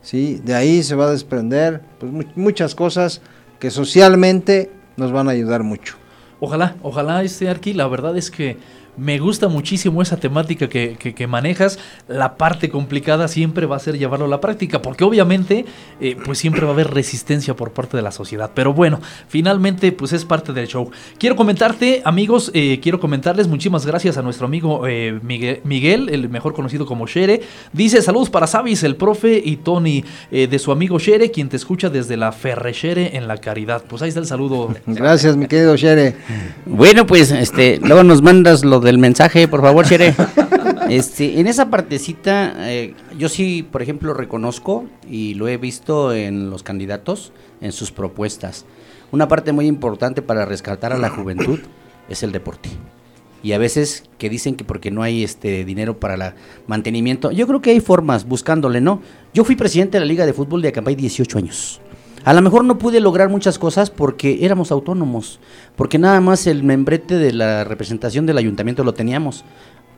[0.00, 0.40] ¿sí?
[0.42, 3.20] De ahí se va a desprender pues, muchas cosas
[3.58, 5.96] que socialmente nos van a ayudar mucho.
[6.40, 8.56] Ojalá, ojalá este Arqui, la verdad es que
[8.96, 11.78] me gusta muchísimo esa temática que, manejas.
[12.06, 15.64] La parte complicada siempre va a ser llevarlo a la práctica, porque obviamente
[16.00, 18.50] eh, pues siempre va a haber resistencia por parte de la sociedad.
[18.54, 20.90] Pero bueno, finalmente pues es parte del show.
[21.18, 26.52] Quiero comentarte, amigos, eh, quiero comentarles muchísimas gracias a nuestro amigo eh, Miguel, el mejor
[26.52, 27.40] conocido como Shere.
[27.72, 31.88] Dice saludos para Sabis, el profe y Tony, de su amigo Shere, quien te escucha
[31.88, 33.82] desde la Ferrechere en la Caridad.
[33.88, 34.74] Pues ahí está el saludo.
[34.86, 36.16] Gracias, mi querido Shere.
[36.66, 40.14] Bueno, pues este, luego nos mandas lo del mensaje, por favor, Chere.
[40.88, 46.50] Este, en esa partecita, eh, yo sí, por ejemplo, reconozco y lo he visto en
[46.50, 47.32] los candidatos,
[47.62, 48.66] en sus propuestas.
[49.10, 51.60] Una parte muy importante para rescatar a la juventud
[52.10, 52.68] es el deporte.
[53.42, 56.34] Y a veces que dicen que porque no hay este dinero para el
[56.66, 59.00] mantenimiento, yo creo que hay formas buscándole, ¿no?
[59.32, 61.80] Yo fui presidente de la Liga de Fútbol de Acampay 18 años.
[62.24, 65.40] A lo mejor no pude lograr muchas cosas porque éramos autónomos,
[65.76, 69.44] porque nada más el membrete de la representación del ayuntamiento lo teníamos.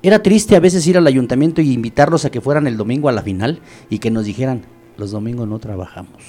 [0.03, 3.13] Era triste a veces ir al ayuntamiento y invitarlos a que fueran el domingo a
[3.13, 3.61] la final
[3.91, 4.63] y que nos dijeran,
[4.99, 6.23] los domingos no trabajamos,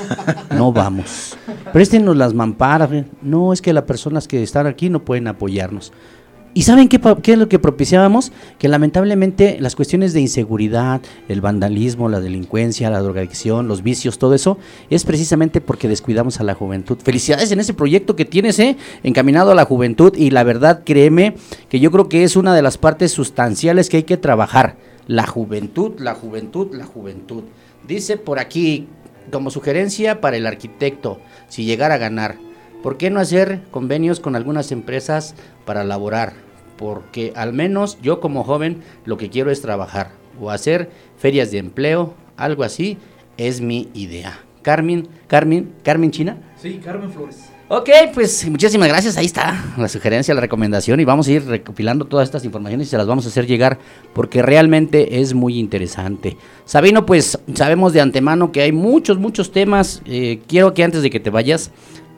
[0.50, 1.36] no vamos,
[1.72, 2.90] préstenos las mamparas,
[3.22, 5.92] no es que las personas que están aquí no pueden apoyarnos.
[6.56, 7.00] ¿Y saben qué,
[7.32, 8.30] es lo que propiciábamos?
[8.60, 14.34] Que lamentablemente las cuestiones de inseguridad, el vandalismo, la delincuencia, la drogadicción, los vicios, todo
[14.34, 14.56] eso,
[14.88, 16.96] es precisamente porque descuidamos a la juventud.
[17.02, 18.76] Felicidades en ese proyecto que tienes, ¿eh?
[19.02, 21.34] encaminado a la juventud y la verdad, créeme,
[21.68, 24.76] que yo creo que es una de las partes sustanciales que hay que trabajar.
[25.08, 27.42] La juventud, la juventud, la juventud.
[27.88, 28.86] Dice por aquí,
[29.32, 32.36] como sugerencia para el arquitecto, si llegara a ganar,
[32.84, 36.44] ¿por qué no hacer convenios con algunas empresas para laborar?
[36.76, 40.10] porque al menos yo como joven lo que quiero es trabajar
[40.40, 42.98] o hacer ferias de empleo, algo así,
[43.36, 44.40] es mi idea.
[44.62, 46.38] Carmen, Carmen, Carmen China.
[46.60, 47.50] Sí, Carmen Flores.
[47.68, 49.16] Ok, pues muchísimas gracias.
[49.16, 52.90] Ahí está la sugerencia, la recomendación y vamos a ir recopilando todas estas informaciones y
[52.90, 53.78] se las vamos a hacer llegar
[54.12, 56.36] porque realmente es muy interesante.
[56.64, 60.02] Sabino, pues sabemos de antemano que hay muchos, muchos temas.
[60.04, 61.70] Eh, quiero que antes de que te vayas,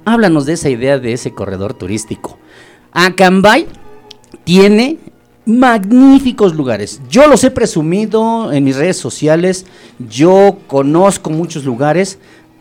[0.06, 2.38] háblanos de esa idea de ese corredor turístico.
[2.92, 3.66] Acambay
[4.44, 4.98] tiene
[5.44, 7.02] magníficos lugares.
[7.10, 9.66] Yo los he presumido en mis redes sociales,
[10.08, 12.18] yo conozco muchos lugares,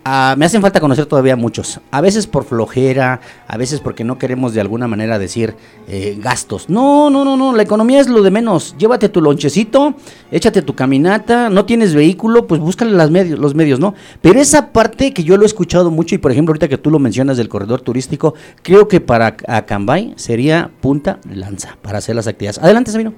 [0.08, 1.80] Ah, me hacen falta conocer todavía muchos.
[1.89, 5.56] A veces por flojera, a veces porque no queremos de alguna manera decir
[5.88, 6.70] eh, gastos.
[6.70, 7.56] No, no, no, no.
[7.56, 8.76] La economía es lo de menos.
[8.78, 9.95] Llévate tu lonchecito,
[10.30, 11.49] échate tu caminata.
[11.49, 13.95] No tienes vehículo, pues búscale las medios, los medios, ¿no?
[14.22, 16.91] Pero esa parte que yo lo he escuchado mucho y por ejemplo ahorita que tú
[16.91, 22.28] lo mencionas del corredor turístico, creo que para Acambay sería punta lanza para hacer las
[22.28, 22.60] actividades.
[22.60, 23.16] Adelante, Sabino.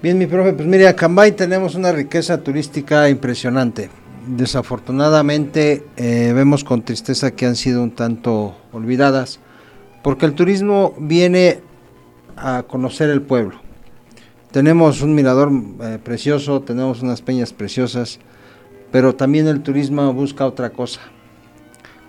[0.00, 3.90] Bien, mi profe, pues mire, Acambay tenemos una riqueza turística impresionante
[4.26, 9.40] desafortunadamente eh, vemos con tristeza que han sido un tanto olvidadas,
[10.02, 11.60] porque el turismo viene
[12.36, 13.60] a conocer el pueblo.
[14.50, 15.50] Tenemos un mirador
[15.82, 18.20] eh, precioso, tenemos unas peñas preciosas,
[18.92, 21.00] pero también el turismo busca otra cosa.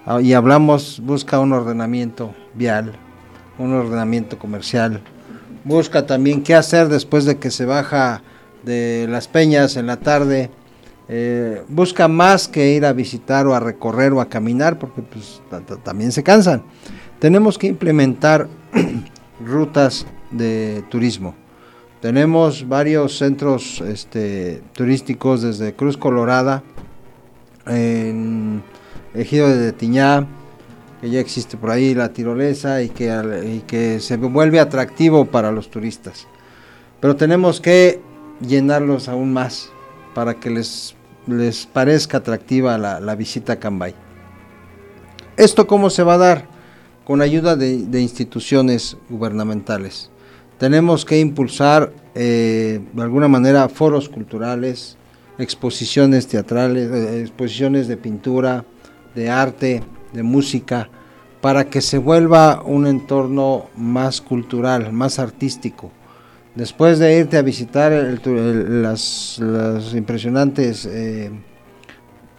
[0.06, 2.94] Ah, y hablamos, busca un ordenamiento vial,
[3.58, 5.02] un ordenamiento comercial,
[5.64, 8.22] busca también qué hacer después de que se baja
[8.64, 10.52] de las peñas en la tarde,
[11.08, 15.42] eh, busca más que ir a visitar o a recorrer o a caminar porque pues,
[15.84, 16.64] también se cansan.
[17.20, 18.48] Tenemos que implementar
[19.46, 21.36] rutas de turismo.
[22.02, 26.64] Tenemos varios centros este, turísticos desde Cruz Colorada,
[27.66, 28.62] en
[29.14, 30.28] Ejido de Tiñá,
[31.02, 33.08] que ya existe por ahí la tirolesa y que,
[33.48, 36.28] y que se vuelve atractivo para los turistas.
[37.00, 38.02] Pero tenemos que
[38.40, 39.72] llenarlos aún más
[40.14, 40.95] para que les,
[41.28, 43.94] les parezca atractiva la, visita a Cambay.
[45.38, 46.48] ¿Esto cómo se va a dar?
[47.04, 50.10] Con ayuda de, instituciones gubernamentales.
[50.58, 54.98] Tenemos que impulsar eh, de alguna manera foros culturales,
[55.38, 58.66] exposiciones teatrales, eh, exposiciones de pintura,
[59.14, 60.90] de arte, de música,
[61.42, 65.92] para que se vuelva un entorno más cultural, más artístico
[66.56, 67.92] Después de irte a visitar
[68.24, 69.42] las,
[69.94, 71.30] impresionantes eh,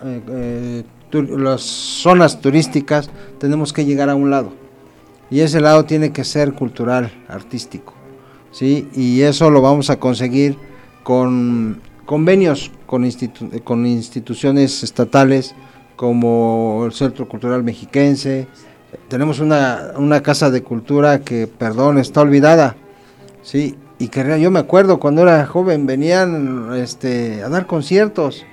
[0.02, 4.52] eh, eh, las zonas turísticas, tenemos que llegar a un lado.
[5.30, 7.92] Y ese lado tiene que ser cultural, artístico.
[8.52, 8.88] ¿sí?
[8.94, 10.56] Y eso lo vamos a conseguir
[11.02, 13.06] con convenios con,
[13.64, 15.54] con instituciones estatales
[15.94, 18.46] como el Centro Cultural Mexiquense.
[19.08, 22.76] Tenemos una, una casa de cultura que, perdón, está olvidada.
[23.42, 23.76] ¿sí?
[23.98, 28.44] Y que yo me acuerdo cuando era joven venían este, a dar conciertos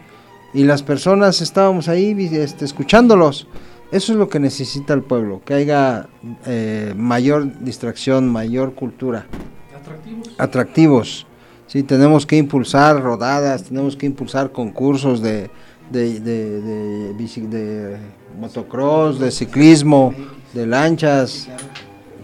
[0.54, 3.48] y las personas estábamos ahí este, escuchándolos.
[3.92, 6.08] Eso es lo que necesita el pueblo, que haya
[6.48, 9.28] eh, mayor distracción, mayor cultura.
[9.76, 10.36] Atractivos.
[10.38, 11.28] Atractivos.
[11.68, 15.50] Sí, tenemos que impulsar rodadas, tenemos que impulsar concursos de,
[15.92, 17.98] de, de, de, de
[18.40, 20.14] motocross, de ciclismo,
[20.54, 21.48] de lanchas,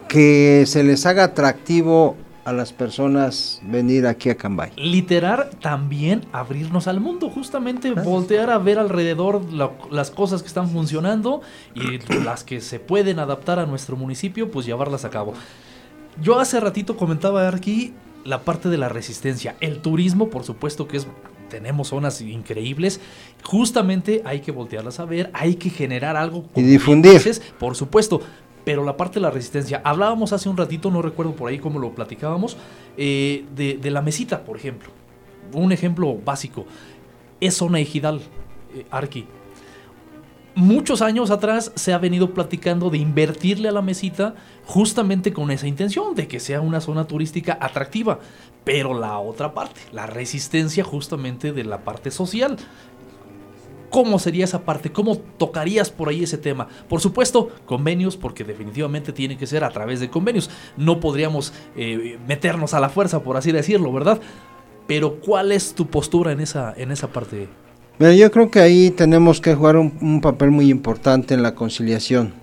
[0.07, 2.15] que se les haga atractivo
[2.45, 4.71] a las personas venir aquí a Cambay.
[4.75, 9.41] Literar también abrirnos al mundo, justamente voltear a ver alrededor
[9.91, 11.41] las cosas que están funcionando
[11.75, 15.33] y las que se pueden adaptar a nuestro municipio, pues llevarlas a cabo.
[16.21, 17.93] Yo hace ratito comentaba aquí
[18.25, 21.07] la parte de la resistencia, el turismo, por supuesto que es
[21.49, 23.01] tenemos zonas increíbles.
[23.43, 26.45] Justamente hay que voltearlas a ver, hay que generar algo.
[26.55, 27.21] Y difundir.
[27.57, 28.21] por supuesto
[28.69, 29.81] pero la parte de la resistencia.
[29.83, 32.55] Hablábamos hace un ratito, no recuerdo por ahí cómo lo platicábamos,
[32.97, 34.91] eh, de, la mesita, por ejemplo.
[35.53, 36.67] Un ejemplo básico.
[37.41, 38.21] Es zona ejidal,
[38.75, 39.25] eh, Arqui.
[40.53, 45.65] Muchos años atrás se ha venido platicando de invertirle a la mesita justamente con esa
[45.65, 48.19] intención, de que sea una zona turística atractiva.
[48.65, 52.55] Pero la otra parte, la resistencia justamente de la parte social.
[53.89, 54.91] ¿Cómo sería esa parte?
[54.91, 56.67] ¿Cómo tocarías por ahí ese tema?
[56.87, 60.49] Por supuesto, convenios, porque definitivamente tiene que ser a través de convenios.
[60.77, 64.19] No podríamos eh, meternos a la fuerza, por así decirlo, ¿verdad?
[64.87, 67.47] Pero ¿cuál es tu postura en esa, en esa parte?
[67.99, 72.33] yo creo que ahí tenemos que jugar un, papel muy importante en la conciliación.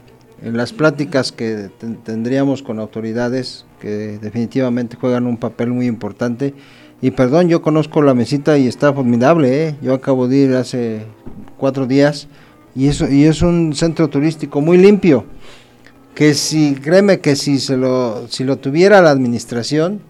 [0.43, 1.71] En las pláticas que
[2.05, 6.53] tendríamos con autoridades, que definitivamente juegan un papel muy importante,
[7.03, 9.77] y perdón, yo conozco la mesita y está formidable, ¿eh?
[9.83, 11.07] Yo acabo de ir hace
[11.59, 12.29] cuatro días
[12.75, 15.25] y, eso, y es un centro turístico muy limpio.
[16.15, 20.01] que si, créeme que si se lo, si lo tuviera la administración,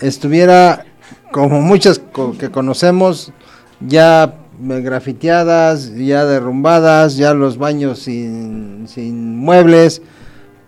[0.00, 0.86] estuviera
[1.30, 2.00] como muchas
[2.38, 3.32] que conocemos,
[3.80, 10.02] ya grafiteadas, ya derrumbadas, ya los baños sin, sin muebles.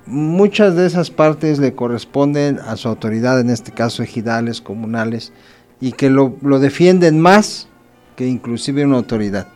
[0.07, 5.33] Muchas de esas partes le corresponden a su autoridad, en este caso ejidales, comunales,
[5.81, 7.69] y que lo, lo defienden más
[8.17, 9.49] que inclusive una autoridad.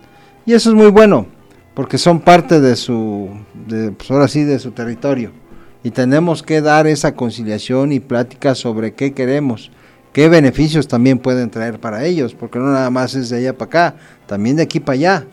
[0.47, 1.27] Y eso es muy bueno,
[1.75, 3.31] porque son parte de su,
[3.67, 5.33] de, pues ahora sí, de su territorio.
[5.83, 9.71] Y tenemos que dar esa conciliación y plática sobre qué queremos
[10.15, 13.67] qué beneficios también pueden traer para ellos, porque no nada más es de allá para
[13.67, 15.25] acá, también de aquí para allá.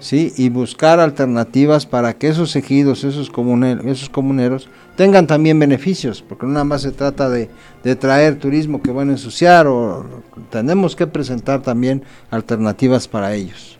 [0.00, 0.32] ¿Sí?
[0.36, 6.46] Y buscar alternativas para que esos ejidos, esos, comuneros, esos comuneros, tengan también beneficios, porque
[6.46, 7.48] no nada más se trata de,
[7.84, 10.04] de traer turismo que van a ensuciar, o
[10.50, 13.78] tenemos que presentar también alternativas para ellos.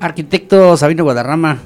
[0.00, 1.58] Arquitecto Sabino Guadarrama,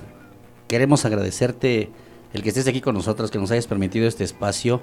[0.66, 1.90] queremos agradecerte
[2.32, 4.82] el que estés aquí con nosotros, que nos hayas permitido este espacio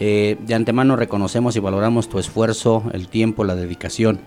[0.00, 4.20] eh, de antemano reconocemos y valoramos tu esfuerzo, el tiempo, la dedicación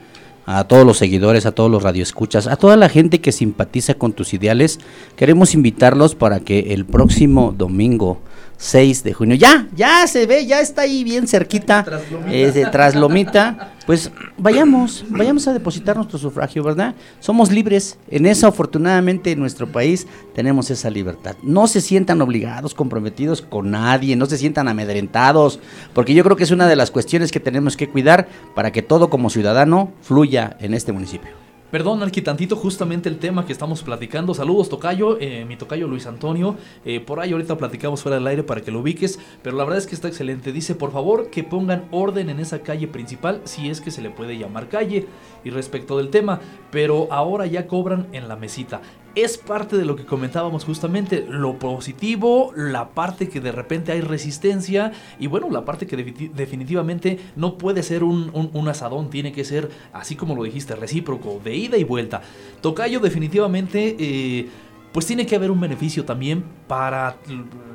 [0.45, 4.13] a todos los seguidores, a todos los radioescuchas, a toda la gente que simpatiza con
[4.13, 4.79] tus ideales.
[5.15, 8.21] Queremos invitarlos para que el próximo domingo
[8.57, 9.35] 6 de junio.
[9.35, 11.83] Ya, ya se ve, ya está ahí bien cerquita.
[12.27, 13.73] Eh, de Traslomita.
[13.85, 16.93] Pues vayamos, vayamos a depositar nuestro sufragio, ¿verdad?
[17.19, 17.97] Somos libres.
[18.09, 20.05] En eso, afortunadamente, en nuestro país
[20.35, 21.35] tenemos esa libertad.
[21.41, 25.59] No se sientan obligados, comprometidos con nadie, no se sientan amedrentados,
[25.93, 28.83] porque yo creo que es una de las cuestiones que tenemos que cuidar para que
[28.83, 31.50] todo como ciudadano fluya en este municipio.
[31.71, 34.33] Perdón, Arquitantito, justamente el tema que estamos platicando.
[34.33, 36.57] Saludos, Tocayo, eh, mi Tocayo Luis Antonio.
[36.83, 39.77] Eh, por ahí ahorita platicamos fuera del aire para que lo ubiques, pero la verdad
[39.79, 40.51] es que está excelente.
[40.51, 44.09] Dice, por favor, que pongan orden en esa calle principal, si es que se le
[44.09, 45.07] puede llamar calle.
[45.45, 46.41] Y respecto del tema,
[46.71, 48.81] pero ahora ya cobran en la mesita
[49.15, 54.01] es parte de lo que comentábamos justamente, lo positivo, la parte que de repente hay
[54.01, 55.97] resistencia y bueno, la parte que
[56.33, 61.55] definitivamente no puede ser un, asadón, tiene que ser, así como lo dijiste, recíproco, de
[61.55, 62.21] ida y vuelta.
[62.61, 63.95] Tocayo definitivamente...
[63.99, 64.49] Eh,
[64.91, 67.15] pues tiene que haber un beneficio también para,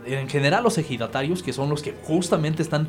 [0.05, 2.89] en general, los ejidatarios, que son los que justamente están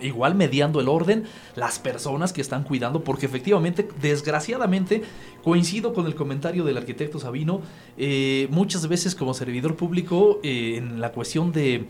[0.00, 1.24] igual mediando el orden,
[1.56, 5.02] las personas que están cuidando, porque efectivamente, desgraciadamente,
[5.42, 7.62] coincido con el comentario del arquitecto Sabino,
[7.96, 11.86] eh, muchas veces como servidor público, eh, en la cuestión de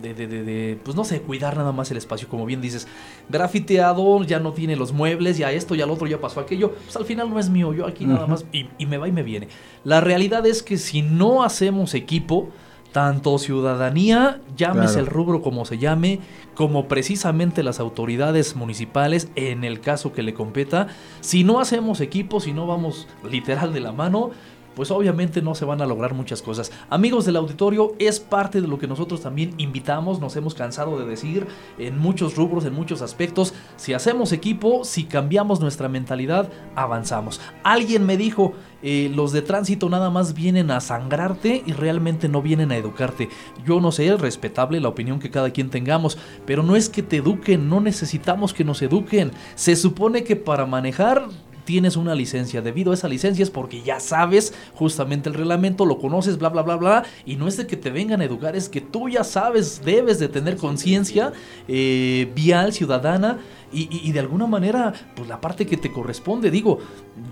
[0.00, 2.88] de, de, de, pues no sé, cuidar nada más el espacio, como bien dices,
[3.28, 6.96] grafiteado, ya no tiene los muebles, ya esto, ya lo otro, ya pasó aquello, pues
[6.96, 9.22] al final no es mío, yo aquí nada más, y, y, me va y me
[9.22, 9.48] viene.
[9.84, 12.48] La realidad es que si no hacemos equipo,
[12.94, 16.20] tanto ciudadanía, llámese el rubro como se llame,
[16.54, 20.86] como precisamente las autoridades municipales, en el caso que le competa,
[21.20, 24.30] si no hacemos equipo, si no vamos literal de la mano,
[24.76, 26.70] pues obviamente no se van a lograr muchas cosas.
[26.88, 31.04] Amigos del auditorio, es parte de lo que nosotros también invitamos, nos hemos cansado de
[31.04, 37.40] decir en muchos rubros, en muchos aspectos, si hacemos equipo, si cambiamos nuestra mentalidad, avanzamos.
[37.64, 38.52] Alguien me dijo,
[38.86, 43.30] eh, los de tránsito nada más vienen a sangrarte y realmente no vienen a educarte.
[43.64, 47.02] Yo no sé, es respetable la opinión que cada quien tengamos, pero no es que
[47.02, 49.32] te eduquen, no necesitamos que nos eduquen.
[49.54, 51.28] Se supone que para manejar
[51.64, 52.62] tienes una licencia.
[52.62, 56.62] Debido a esa licencia es porque ya sabes justamente el reglamento, lo conoces, bla, bla,
[56.62, 57.04] bla, bla.
[57.26, 60.18] Y no es de que te vengan a educar, es que tú ya sabes, debes
[60.18, 61.32] de tener conciencia
[61.68, 63.38] eh, vial, ciudadana.
[63.76, 66.78] Y, de alguna manera, pues la parte que te corresponde, digo,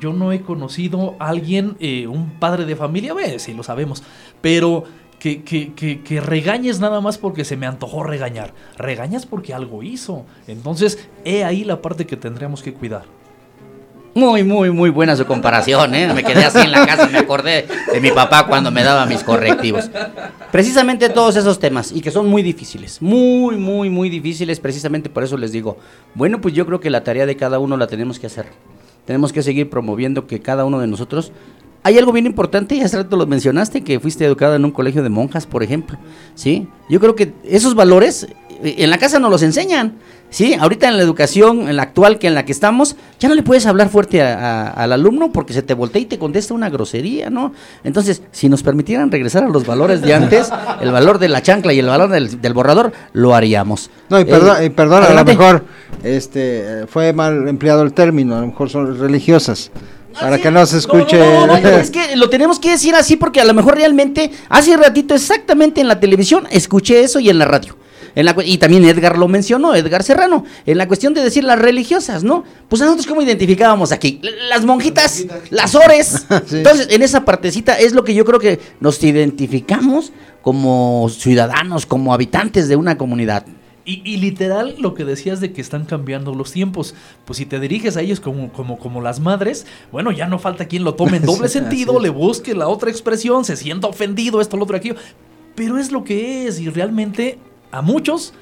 [0.00, 4.02] yo no he conocido a alguien, eh, un padre de familia, ve, sí lo sabemos,
[4.40, 4.82] pero
[5.20, 8.54] que, que, que, que, regañes nada más porque se me antojó regañar.
[8.76, 10.26] Regañas porque algo hizo.
[10.48, 13.04] Entonces, he ahí la parte que tendríamos que cuidar.
[14.14, 16.12] Muy, muy, muy buena su comparación, ¿eh?
[16.12, 19.06] Me quedé así en la casa y me acordé de mi papá cuando me daba
[19.06, 19.90] mis correctivos.
[20.50, 25.24] Precisamente todos esos temas, y que son muy difíciles, muy, muy, muy difíciles, precisamente por
[25.24, 25.78] eso les digo,
[26.14, 28.46] bueno, pues yo creo que la tarea de cada uno la tenemos que hacer.
[29.06, 31.32] Tenemos que seguir promoviendo que cada uno de nosotros...
[31.84, 35.02] Hay algo bien importante, y hace rato lo mencionaste, que fuiste educado en un colegio
[35.02, 35.98] de monjas, por ejemplo,
[36.36, 36.68] ¿sí?
[36.88, 38.28] Yo creo que esos valores
[38.62, 39.94] eh, en la casa nos los enseñan.
[40.32, 43.34] Sí, ahorita en la educación, en la actual que en la que estamos, ya no
[43.34, 47.28] le puedes hablar fuerte al alumno porque se te voltea y te contesta una grosería,
[47.28, 47.52] ¿no?
[47.84, 50.50] Entonces, si nos permitieran regresar a los valores de antes,
[50.80, 53.90] el valor de la chancla y el valor del, borrador, lo haríamos.
[54.08, 55.66] No, y, perdón, eh, a lo mejor
[56.02, 59.70] este, fue mal empleado el término, a lo mejor son religiosas.
[60.18, 61.18] Para que no se escuche.
[61.18, 64.78] No, no, es que lo tenemos que decir así porque a lo mejor realmente hace
[64.78, 67.76] ratito exactamente en la televisión escuché eso y en la radio.
[68.14, 71.58] En la, y también Edgar lo mencionó, Edgar Serrano, en la cuestión de decir las
[71.58, 72.44] religiosas, ¿no?
[72.68, 76.26] Pues nosotros cómo identificábamos aquí, las monjitas, las ores.
[76.52, 80.12] Entonces, en esa partecita es lo que yo creo que nos identificamos
[80.42, 83.46] como ciudadanos, como habitantes de una comunidad.
[83.84, 86.94] Y, literal lo que decías de que están cambiando los tiempos,
[87.24, 90.66] pues si te diriges a ellos como, como, como las madres, bueno, ya no falta
[90.66, 94.56] quien lo tome en doble sentido, le busque la otra expresión, se sienta ofendido, esto,
[94.56, 94.94] lo otro, aquello,
[95.56, 97.38] pero es lo que es y realmente
[97.72, 98.34] a muchos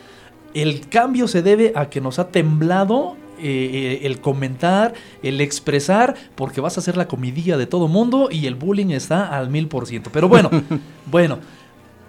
[0.53, 4.93] el cambio se debe a que nos ha temblado eh, el comentar,
[5.23, 9.29] el expresar, porque vas a ser la comidilla de todo mundo y el bullying está
[9.29, 10.11] al mil por ciento.
[10.13, 10.51] Pero bueno,
[11.07, 11.39] bueno.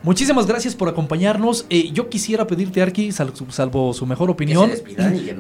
[0.04, 1.68] Muchísimas gracias por acompañarnos.
[1.70, 4.72] Eh, yo quisiera pedirte, Arki, salvo su mejor opinión,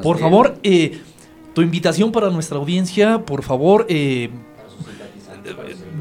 [0.03, 0.99] por favor, eh,
[1.55, 4.29] tu invitación para nuestra audiencia, por favor, eh,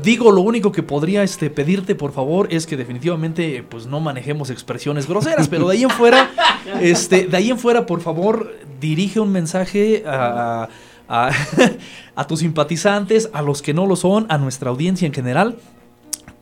[0.03, 4.51] digo lo único que podría este, pedirte, por favor, es que definitivamente pues no manejemos
[4.51, 6.31] expresiones groseras, pero de ahí en fuera,
[6.81, 10.69] este, de ahí en fuera, por favor, dirige un mensaje a,
[12.15, 15.57] a tus simpatizantes, a los que no lo son, a nuestra audiencia en general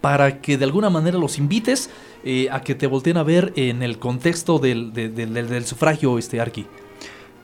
[0.01, 1.91] para que de alguna manera los invites
[2.25, 6.67] eh, a que te volteen a ver en el contexto del, del, sufragio, este Arqui.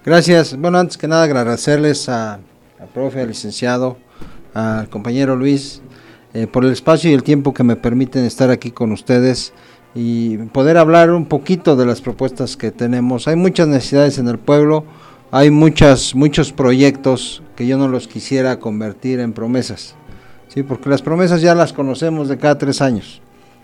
[0.05, 0.57] Gracias.
[0.57, 3.97] Bueno, antes que nada agradecerles a, al profe, al licenciado,
[4.53, 5.83] al compañero Luis,
[6.35, 9.53] eh, por el espacio y el tiempo que me permiten estar aquí con ustedes
[9.95, 13.29] y poder hablar un poquito de las propuestas que tenemos.
[13.29, 14.85] Hay muchas necesidades en el pueblo,
[15.31, 19.95] hay muchas, muchos proyectos que yo no los quisiera convertir en promesas
[20.55, 20.63] ¿sí?
[20.63, 23.21] porque las promesas ya las conocemos de cada tres años.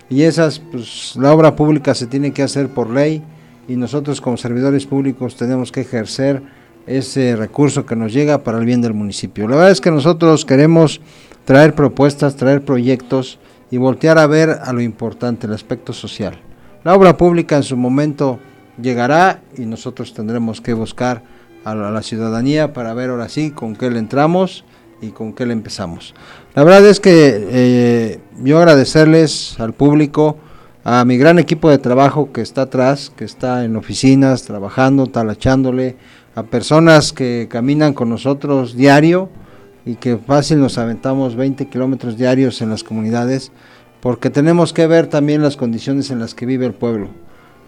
[0.08, 3.22] Y esas, pues la obra pública se tiene que hacer por ley
[3.68, 6.42] y nosotros como servidores públicos tenemos que ejercer
[6.86, 9.46] ese recurso que nos llega para el bien del municipio.
[9.46, 11.00] La verdad es que nosotros queremos
[11.50, 13.40] traer propuestas, traer proyectos
[13.72, 16.38] y voltear a ver a lo importante, el aspecto social.
[16.84, 18.38] La obra pública en su momento
[18.80, 21.24] llegará y nosotros tendremos que buscar
[21.64, 24.64] a la ciudadanía para ver ahora sí con qué le entramos
[25.02, 26.14] y con qué le empezamos.
[26.54, 27.10] La verdad es que
[27.50, 30.36] eh, yo agradecerles al público,
[30.84, 35.96] a mi gran equipo de trabajo que está atrás, que está en oficinas, trabajando, talachándole,
[36.36, 39.30] a personas que caminan con nosotros diario
[39.84, 43.52] y que fácil nos aventamos 20 kilómetros diarios en las comunidades,
[44.00, 47.08] porque tenemos que ver también las condiciones en las que vive el pueblo.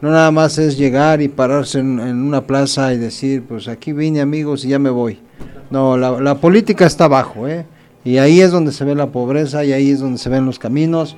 [0.01, 4.21] No nada más es llegar y pararse en una plaza y decir, pues aquí vine
[4.21, 5.21] amigos y ya me voy
[5.73, 7.65] no, la, política está abajo, ¿eh?
[8.05, 10.59] Y ahí es donde se ve la pobreza, y ahí es donde se ven los
[10.59, 11.17] caminos,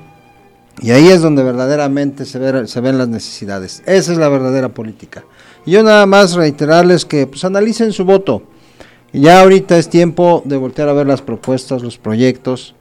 [0.81, 3.83] y ahí es donde verdaderamente se, ve, se ven las necesidades.
[3.85, 5.25] Esa es la verdadera política.
[5.67, 8.45] Y yo nada más reiterarles que pues analicen su voto.
[9.15, 12.75] Ya ahorita es tiempo de voltear a ver las propuestas, los proyectos,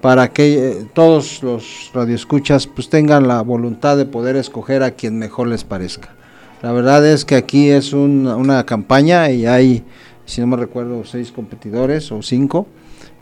[0.00, 5.18] para que eh, todos los radioescuchas pues tengan la voluntad de poder escoger a quien
[5.18, 6.14] mejor les parezca.
[6.62, 9.84] La verdad es que aquí es una campaña y hay
[10.30, 12.66] si no me recuerdo, seis competidores o cinco.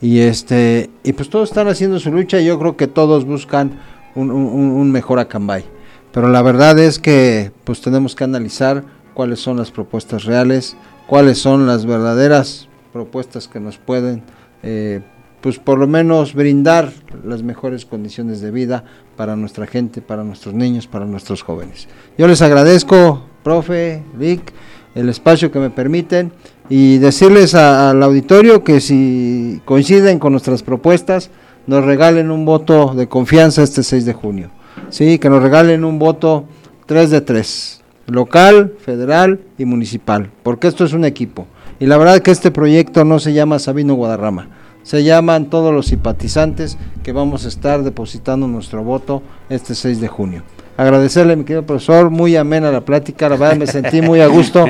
[0.01, 3.81] Y este y pues todos están haciendo su lucha y yo creo que todos buscan
[4.15, 5.65] un, mejor Acambay.
[6.13, 8.85] Pero la verdad es que pues tenemos que analizar
[9.15, 10.77] cuáles son las propuestas reales,
[11.09, 14.23] cuáles son las verdaderas propuestas que nos pueden
[14.63, 15.01] eh,
[15.41, 16.93] pues por lo menos brindar
[17.25, 18.85] las mejores condiciones de vida
[19.17, 21.89] para nuestra gente, para nuestros niños, para nuestros jóvenes.
[22.17, 24.53] Yo les agradezco, profe, Vic,
[24.95, 26.33] el espacio que me permiten
[26.69, 31.31] y decirles al auditorio que si coinciden con nuestras propuestas,
[31.67, 34.51] nos regalen un voto de confianza este 6 de junio.
[34.91, 36.45] Sí, que nos regalen un voto
[36.87, 37.78] 3 de 3,
[38.09, 41.47] local, federal y municipal, porque esto es un equipo.
[41.81, 44.49] Y la verdad que este proyecto no se llama Sabino Guadarrama,
[44.83, 50.09] se llaman todos los simpatizantes que vamos a estar depositando nuestro voto este 6 de
[50.09, 50.43] junio
[50.79, 54.65] agradecerle, mi querido profesor, muy amena la plática, la verdad me sentí muy a gusto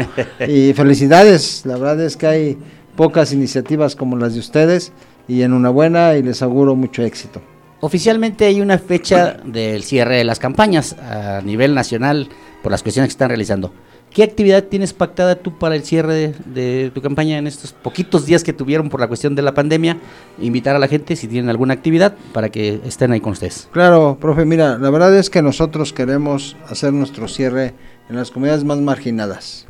[0.49, 2.59] y felicidades, la verdad es que hay
[2.97, 4.91] pocas iniciativas como las de ustedes
[5.29, 7.43] y enhorabuena y les auguro mucho éxito.
[7.81, 12.31] Oficialmente hay una fecha del cierre de las campañas a nivel nacional
[12.63, 13.73] por las cuestiones que están realizando.
[14.11, 18.43] ¿Qué actividad tienes pactada tú para el cierre de, tu campaña en estos poquitos días
[18.43, 19.99] que tuvieron por la cuestión de la pandemia?
[20.41, 23.69] Invitar a la gente si tienen alguna actividad para que estén ahí con ustedes.
[23.71, 27.75] Claro, profe, mira, la verdad es que nosotros queremos hacer nuestro cierre
[28.09, 29.67] en las comunidades más marginadas.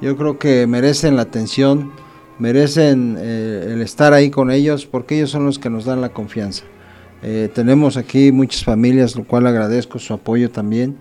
[0.00, 1.92] Yo creo que merecen la atención,
[2.38, 6.08] merecen eh, el estar ahí con ellos porque ellos son los que nos dan la
[6.08, 6.64] confianza.
[7.22, 10.96] Eh, tenemos aquí muchas familias, lo cual agradezco su apoyo también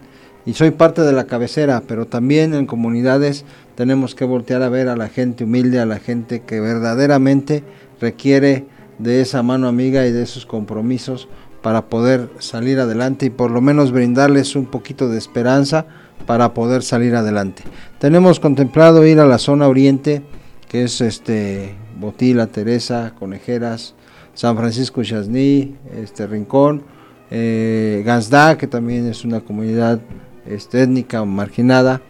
[0.46, 3.46] y soy parte de la cabecera, pero también en comunidades
[3.76, 7.64] tenemos que voltear a ver a la gente humilde, a la gente que verdaderamente
[8.00, 8.66] requiere
[8.98, 11.28] de esa mano amiga y de esos compromisos
[11.62, 15.86] para poder salir adelante y por lo menos brindarles un poquito de esperanza
[16.26, 17.64] para poder salir adelante.
[18.00, 20.24] Tenemos contemplado ir a la zona oriente,
[20.68, 23.94] que es este Botila, Teresa, Conejeras,
[24.34, 26.84] San Francisco Chasní, este Rincón,
[27.30, 30.00] eh, Gansda, que también es una comunidad
[30.46, 32.02] este, étnica marginada.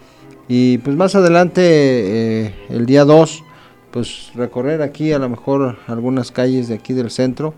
[0.47, 3.43] Y pues más adelante, eh, el día 2,
[3.91, 7.53] pues recorrer aquí a lo mejor algunas calles de aquí del centro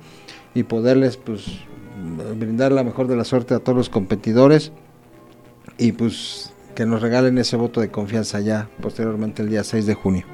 [0.54, 1.46] y poderles pues
[2.38, 4.72] brindar la mejor de la suerte a todos los competidores
[5.78, 9.94] y pues que nos regalen ese voto de confianza ya posteriormente el día 6 de
[9.94, 10.26] junio.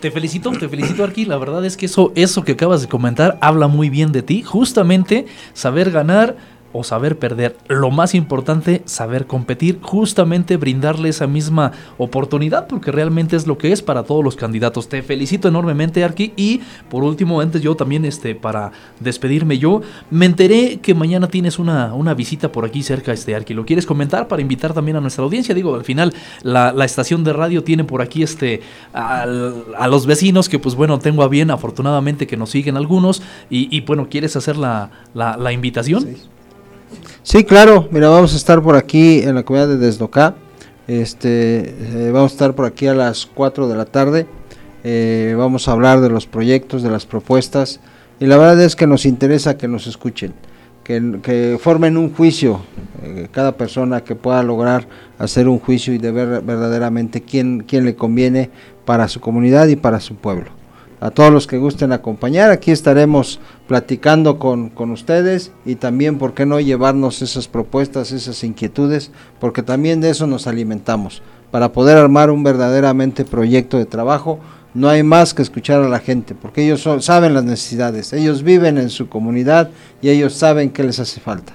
[0.00, 3.38] Te felicito, te felicito Arqui, la verdad es que eso, eso que acabas de comentar
[3.40, 6.36] habla muy bien de ti, justamente saber ganar
[6.74, 7.56] o saber perder.
[7.68, 13.72] Lo más importante, saber competir, justamente brindarle esa misma oportunidad, porque realmente es lo que
[13.72, 14.90] es para todos los candidatos.
[14.90, 16.34] Te felicito enormemente, Arki.
[16.36, 16.60] Y
[16.90, 19.80] por último, antes yo también, este, para despedirme yo,
[20.10, 23.54] me enteré que mañana tienes una, una visita por aquí cerca, este, Arki.
[23.54, 25.54] ¿Lo quieres comentar para invitar también a nuestra audiencia?
[25.54, 28.60] Digo, al final, la, estación de radio tiene por aquí este,
[28.92, 33.22] a los vecinos que, pues bueno, tengo a bien, afortunadamente, que nos siguen algunos.
[33.50, 36.02] Y, bueno, ¿quieres hacer la, la, invitación?
[36.02, 36.16] Sí,
[37.44, 40.34] claro, mira, vamos a estar por aquí en la comunidad de Desdocá.
[40.86, 44.26] Este, eh, vamos a estar por aquí a las 4 de la tarde.
[44.84, 47.80] Eh, vamos a hablar de los proyectos, de las propuestas.
[48.20, 50.34] Y la verdad es que nos interesa que nos escuchen,
[50.84, 52.60] que, formen un juicio,
[53.02, 54.86] eh, cada persona que pueda lograr
[55.18, 58.50] hacer un juicio y de ver verdaderamente quién, quién le conviene
[58.84, 60.63] para su comunidad y para su pueblo
[61.04, 62.50] a todos los que gusten acompañar.
[62.50, 68.42] Aquí estaremos platicando con, con, ustedes y también, ¿por qué no llevarnos esas propuestas, esas
[68.42, 69.10] inquietudes?
[69.38, 71.20] Porque también de eso nos alimentamos.
[71.50, 74.38] Para poder armar un verdaderamente proyecto de trabajo,
[74.72, 78.78] no hay más que escuchar a la gente, porque ellos saben las necesidades, ellos viven
[78.78, 79.68] en su comunidad
[80.00, 81.52] y ellos saben qué les hace falta.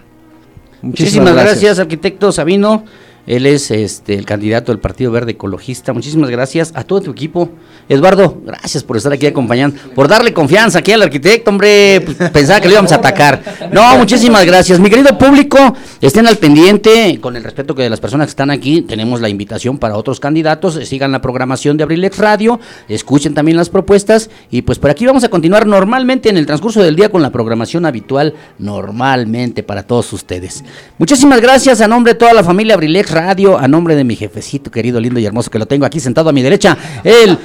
[0.84, 2.84] Muchísimas, gracias, arquitecto Sabino.
[3.30, 5.94] Él es este, el candidato del Partido Verde Ecologista.
[5.94, 7.52] Muchísimas gracias a todo tu equipo.
[7.88, 12.02] Eduardo, gracias por estar aquí acompañando, por darle confianza aquí al arquitecto, hombre.
[12.02, 13.70] Pues, pensaba que lo íbamos a atacar.
[13.72, 14.80] No, muchísimas gracias.
[14.80, 17.20] Mi querido público, estén al pendiente.
[17.22, 20.20] Con el respeto que de las personas que están aquí, tenemos la invitación para otros
[20.20, 20.80] candidatos.
[20.88, 24.32] Sigan la programación de Abrilex Radio, escuchen también las propuestas.
[24.50, 27.30] Y pues por aquí vamos a continuar normalmente en el transcurso del día con la
[27.30, 30.64] programación habitual, normalmente para todos ustedes.
[30.98, 34.72] Muchísimas gracias a nombre de toda la familia Abrilex Radio, a nombre de mi jefecito
[34.72, 37.38] querido, lindo y hermoso que lo tengo aquí sentado a mi derecha, el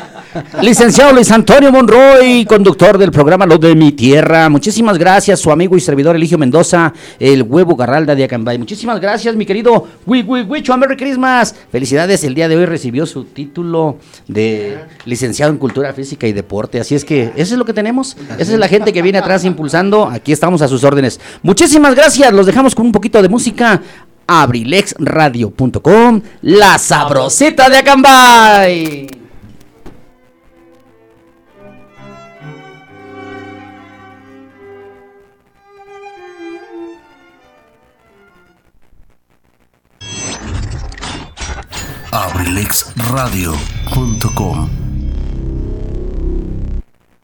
[0.63, 4.49] Licenciado Luis Antonio Monroy, conductor del programa Lo de mi Tierra.
[4.49, 8.59] Muchísimas gracias, su amigo y servidor Eligio Mendoza, el huevo Garralda de Acambay.
[8.59, 11.55] Muchísimas gracias, mi querido Wicho, Merry Christmas.
[11.71, 16.81] Felicidades, el día de hoy recibió su título de licenciado en Cultura Física y Deporte.
[16.81, 18.17] Así es que eso es lo que tenemos.
[18.39, 20.07] Esa es la gente que viene atrás impulsando.
[20.09, 21.21] Aquí estamos a sus órdenes.
[21.43, 23.81] Muchísimas gracias, los dejamos con un poquito de música
[24.27, 29.07] abrilexradio.com, la sabrosita de Acambay.
[42.11, 44.94] abrilexradio.com